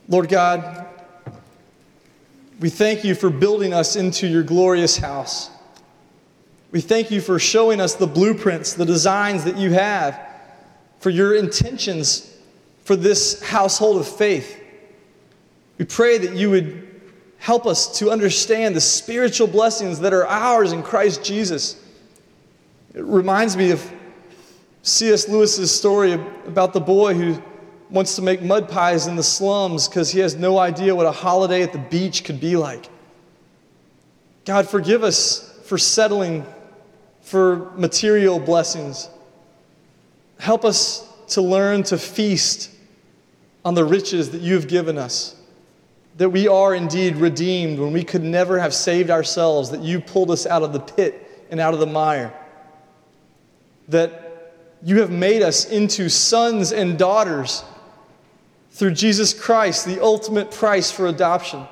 Lord 0.09 0.28
God, 0.28 0.86
we 2.59 2.69
thank 2.69 3.05
you 3.05 3.15
for 3.15 3.30
building 3.30 3.74
us 3.74 3.95
into 3.95 4.28
your 4.28 4.43
glorious 4.43 4.97
house. 4.97 5.49
We 6.71 6.82
thank 6.82 7.09
you 7.09 7.21
for 7.21 7.39
showing 7.39 7.80
us 7.80 7.95
the 7.95 8.05
blueprints, 8.05 8.74
the 8.74 8.86
designs 8.86 9.45
that 9.45 9.55
you 9.55 9.71
have 9.71 10.19
for 10.99 11.09
your 11.09 11.36
intentions 11.36 12.30
for 12.84 12.97
this 12.97 13.41
household 13.41 14.01
of 14.01 14.07
faith. 14.07 14.61
We 15.78 15.86
pray 15.86 16.17
that 16.17 16.36
you 16.36 16.49
would 16.49 17.01
help 17.38 17.65
us 17.65 17.97
to 17.99 18.11
understand 18.11 18.76
the 18.76 18.82
spiritual 18.82 19.47
blessings 19.47 20.01
that 20.01 20.11
are 20.11 20.28
ours 20.28 20.74
in 20.74 20.84
Christ 20.84 21.24
Jesus. 21.24 21.82
It 22.93 23.05
reminds 23.05 23.55
me 23.55 23.71
of 23.71 23.89
C.S. 24.84 25.30
Lewis's 25.30 25.74
story 25.74 26.12
about 26.12 26.74
the 26.74 26.82
boy 26.82 27.14
who 27.14 27.42
wants 27.90 28.18
to 28.18 28.22
make 28.22 28.42
mud 28.42 28.68
pies 28.68 29.08
in 29.08 29.16
the 29.16 29.24
slums 29.24 29.88
because 29.88 30.12
he 30.12 30.20
has 30.20 30.36
no 30.36 30.58
idea 30.58 30.94
what 30.94 31.06
a 31.06 31.12
holiday 31.12 31.64
at 31.64 31.72
the 31.72 31.80
beach 31.80 32.26
could 32.26 32.42
be 32.42 32.58
like. 32.58 32.90
God, 34.44 34.68
forgive 34.68 35.04
us 35.04 35.58
for 35.64 35.78
settling 35.78 36.46
for 37.22 37.72
material 37.78 38.40
blessings. 38.40 39.10
Help 40.38 40.66
us 40.66 41.08
to 41.30 41.42
learn 41.42 41.84
to 41.84 41.98
feast 41.98 42.70
on 43.64 43.76
the 43.76 43.86
riches 43.86 44.32
that 44.32 44.42
you 44.42 44.56
have 44.56 44.68
given 44.68 44.98
us. 44.98 45.34
That 46.18 46.30
we 46.30 46.50
are 46.50 46.76
indeed 46.76 47.16
redeemed 47.16 47.80
when 47.80 47.94
we 47.94 48.04
could 48.04 48.22
never 48.22 48.60
have 48.60 48.74
saved 48.74 49.10
ourselves, 49.10 49.72
that 49.72 49.80
you 49.80 50.02
pulled 50.02 50.30
us 50.30 50.46
out 50.46 50.62
of 50.62 50.74
the 50.74 50.82
pit 50.82 51.48
and 51.50 51.62
out 51.62 51.74
of 51.74 51.80
the 51.80 51.88
mire. 51.88 52.34
That 53.88 54.22
you 54.84 55.00
have 55.00 55.12
made 55.12 55.42
us 55.42 55.66
into 55.66 56.10
sons 56.10 56.72
and 56.74 56.98
daughters 56.98 57.64
through 58.72 58.92
Jesus 58.92 59.34
Christ, 59.34 59.86
the 59.86 60.02
ultimate 60.02 60.52
price 60.52 60.92
for 60.92 61.08
adoption, 61.08 61.66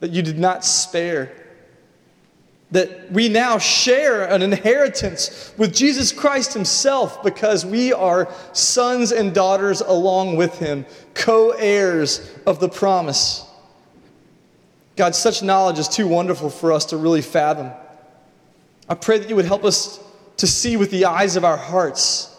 that 0.00 0.10
you 0.10 0.22
did 0.22 0.38
not 0.38 0.64
spare. 0.64 1.32
That 2.70 3.12
we 3.12 3.28
now 3.28 3.58
share 3.58 4.24
an 4.24 4.42
inheritance 4.42 5.52
with 5.56 5.74
Jesus 5.74 6.10
Christ 6.10 6.54
Himself 6.54 7.22
because 7.22 7.66
we 7.66 7.92
are 7.92 8.32
sons 8.52 9.12
and 9.12 9.34
daughters 9.34 9.80
along 9.82 10.36
with 10.36 10.58
Him, 10.58 10.86
co 11.14 11.50
heirs 11.50 12.28
of 12.46 12.60
the 12.60 12.68
promise. 12.68 13.44
God, 14.96 15.14
such 15.14 15.42
knowledge 15.42 15.78
is 15.78 15.86
too 15.86 16.08
wonderful 16.08 16.50
for 16.50 16.72
us 16.72 16.86
to 16.86 16.96
really 16.96 17.22
fathom. 17.22 17.70
I 18.88 18.94
pray 18.94 19.18
that 19.18 19.28
you 19.28 19.36
would 19.36 19.44
help 19.44 19.64
us 19.64 20.00
to 20.36 20.46
see 20.46 20.76
with 20.76 20.90
the 20.90 21.04
eyes 21.04 21.36
of 21.36 21.44
our 21.44 21.56
hearts 21.56 22.36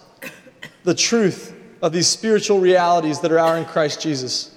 the 0.84 0.94
truth 0.94 1.54
of 1.82 1.92
these 1.92 2.08
spiritual 2.08 2.60
realities 2.60 3.20
that 3.22 3.32
are 3.32 3.40
ours 3.40 3.60
in 3.60 3.66
Christ 3.66 4.02
Jesus. 4.02 4.56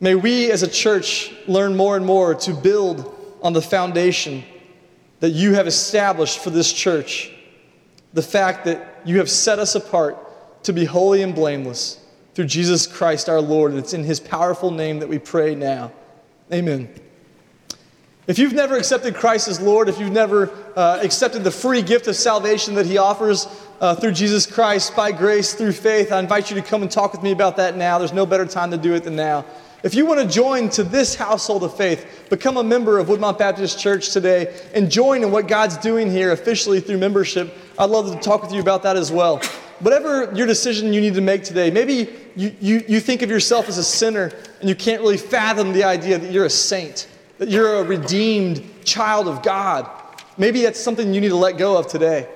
May 0.00 0.14
we 0.14 0.50
as 0.50 0.62
a 0.62 0.68
church 0.68 1.32
learn 1.46 1.76
more 1.76 1.96
and 1.96 2.04
more 2.04 2.34
to 2.34 2.52
build 2.52 3.38
on 3.42 3.52
the 3.52 3.62
foundation 3.62 4.44
that 5.20 5.30
you 5.30 5.54
have 5.54 5.66
established 5.66 6.40
for 6.40 6.50
this 6.50 6.72
church. 6.72 7.32
The 8.12 8.22
fact 8.22 8.64
that 8.66 9.00
you 9.04 9.18
have 9.18 9.30
set 9.30 9.58
us 9.58 9.74
apart 9.74 10.64
to 10.64 10.72
be 10.72 10.84
holy 10.84 11.22
and 11.22 11.34
blameless, 11.34 12.00
through 12.36 12.44
Jesus 12.44 12.86
Christ 12.86 13.30
our 13.30 13.40
Lord. 13.40 13.70
And 13.72 13.80
it's 13.80 13.94
in 13.94 14.04
his 14.04 14.20
powerful 14.20 14.70
name 14.70 14.98
that 14.98 15.08
we 15.08 15.18
pray 15.18 15.54
now. 15.54 15.90
Amen. 16.52 16.90
If 18.26 18.40
you've 18.40 18.54
never 18.54 18.76
accepted 18.76 19.14
Christ 19.14 19.46
as 19.46 19.60
Lord, 19.60 19.88
if 19.88 20.00
you've 20.00 20.10
never 20.10 20.50
uh, 20.74 20.98
accepted 21.00 21.44
the 21.44 21.52
free 21.52 21.80
gift 21.80 22.08
of 22.08 22.16
salvation 22.16 22.74
that 22.74 22.84
He 22.84 22.98
offers 22.98 23.46
uh, 23.80 23.94
through 23.94 24.12
Jesus 24.12 24.46
Christ 24.46 24.96
by 24.96 25.12
grace, 25.12 25.54
through 25.54 25.72
faith, 25.72 26.10
I 26.10 26.18
invite 26.18 26.50
you 26.50 26.56
to 26.56 26.62
come 26.62 26.82
and 26.82 26.90
talk 26.90 27.12
with 27.12 27.22
me 27.22 27.30
about 27.30 27.56
that 27.58 27.76
now. 27.76 27.98
There's 27.98 28.12
no 28.12 28.26
better 28.26 28.44
time 28.44 28.72
to 28.72 28.76
do 28.76 28.94
it 28.94 29.04
than 29.04 29.14
now. 29.14 29.44
If 29.84 29.94
you 29.94 30.06
want 30.06 30.18
to 30.20 30.26
join 30.26 30.70
to 30.70 30.82
this 30.82 31.14
household 31.14 31.62
of 31.62 31.76
faith, 31.76 32.26
become 32.28 32.56
a 32.56 32.64
member 32.64 32.98
of 32.98 33.06
Woodmont 33.06 33.38
Baptist 33.38 33.78
Church 33.78 34.10
today 34.10 34.60
and 34.74 34.90
join 34.90 35.22
in 35.22 35.30
what 35.30 35.46
God's 35.46 35.76
doing 35.76 36.10
here 36.10 36.32
officially 36.32 36.80
through 36.80 36.98
membership, 36.98 37.56
I'd 37.78 37.90
love 37.90 38.12
to 38.12 38.18
talk 38.18 38.42
with 38.42 38.52
you 38.52 38.60
about 38.60 38.82
that 38.82 38.96
as 38.96 39.12
well. 39.12 39.40
Whatever 39.78 40.32
your 40.34 40.48
decision 40.48 40.92
you 40.92 41.00
need 41.00 41.14
to 41.14 41.20
make 41.20 41.44
today, 41.44 41.70
maybe 41.70 42.12
you, 42.34 42.56
you, 42.60 42.84
you 42.88 42.98
think 42.98 43.22
of 43.22 43.30
yourself 43.30 43.68
as 43.68 43.78
a 43.78 43.84
sinner 43.84 44.32
and 44.58 44.68
you 44.68 44.74
can't 44.74 45.00
really 45.00 45.18
fathom 45.18 45.72
the 45.72 45.84
idea 45.84 46.18
that 46.18 46.32
you're 46.32 46.46
a 46.46 46.50
saint 46.50 47.06
that 47.38 47.48
you're 47.48 47.76
a 47.76 47.82
redeemed 47.82 48.62
child 48.84 49.28
of 49.28 49.42
God. 49.42 49.88
Maybe 50.38 50.62
that's 50.62 50.80
something 50.80 51.14
you 51.14 51.20
need 51.20 51.28
to 51.28 51.36
let 51.36 51.58
go 51.58 51.76
of 51.76 51.86
today. 51.86 52.28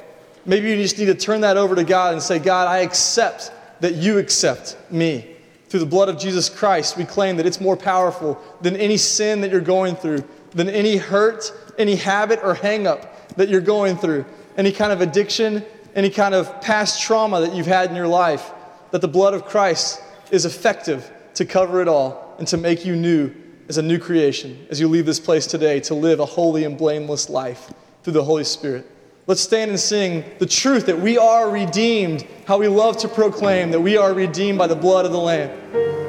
Maybe 0.47 0.71
you 0.71 0.77
just 0.77 0.99
need 0.99 1.07
to 1.07 1.15
turn 1.15 1.43
that 1.43 1.57
over 1.57 1.75
to 1.75 1.85
God 1.85 2.15
and 2.15 2.23
say, 2.23 2.39
God, 2.39 2.67
I 2.67 2.79
accept 2.79 3.53
that 3.81 3.95
you 3.95 4.19
accept 4.19 4.77
me. 4.91 5.37
Through 5.69 5.81
the 5.81 5.87
blood 5.87 6.09
of 6.09 6.19
Jesus 6.19 6.49
Christ, 6.49 6.97
we 6.97 7.05
claim 7.05 7.37
that 7.37 7.47
it's 7.47 7.61
more 7.61 7.77
powerful 7.77 8.41
than 8.61 8.77
any 8.77 8.97
sin 8.97 9.41
that 9.43 9.51
you're 9.51 9.61
going 9.61 9.95
through, 9.95 10.25
than 10.51 10.69
any 10.69 10.97
hurt, 10.97 11.53
any 11.79 11.95
habit 11.95 12.41
or 12.43 12.55
hangup 12.55 13.07
that 13.37 13.49
you're 13.49 13.61
going 13.61 13.97
through, 13.97 14.25
any 14.57 14.73
kind 14.73 14.93
of 14.93 15.01
addiction, 15.01 15.65
any 15.95 16.11
kind 16.11 16.35
of 16.35 16.61
past 16.61 17.01
trauma 17.01 17.41
that 17.41 17.55
you've 17.55 17.67
had 17.67 17.91
in 17.91 17.97
your 17.97 18.09
life. 18.09 18.51
That 18.91 19.01
the 19.01 19.09
blood 19.09 19.35
of 19.35 19.45
Christ 19.45 20.03
is 20.31 20.45
effective 20.45 21.11
to 21.35 21.45
cover 21.45 21.81
it 21.81 21.89
all 21.89 22.35
and 22.39 22.49
to 22.49 22.57
make 22.57 22.85
you 22.85 22.97
new 22.97 23.33
as 23.71 23.79
a 23.79 23.83
new 23.83 24.01
creation 24.01 24.67
as 24.69 24.81
you 24.81 24.89
leave 24.89 25.07
this 25.07 25.21
place 25.21 25.47
today 25.47 25.79
to 25.79 25.95
live 25.95 26.19
a 26.19 26.27
holy 26.27 26.65
and 26.65 26.77
blameless 26.77 27.31
life 27.31 27.73
through 28.03 28.13
the 28.13 28.25
Holy 28.25 28.43
Spirit. 28.43 28.85
Let's 29.29 29.41
stand 29.41 29.71
and 29.71 29.79
sing 29.79 30.25
the 30.41 30.47
truth 30.47 30.87
that 30.87 30.99
we 30.99 31.17
are 31.17 31.49
redeemed, 31.49 32.27
how 32.47 32.59
we 32.59 32.67
love 32.67 32.97
to 32.97 33.09
proclaim 33.09 33.71
that 33.71 33.81
we 33.81 33.97
are 33.97 34.13
redeemed 34.13 34.59
by 34.59 34.67
the 34.67 34.75
blood 34.75 35.07
of 35.07 35.13
the 35.13 35.19
Lamb. 35.19 36.00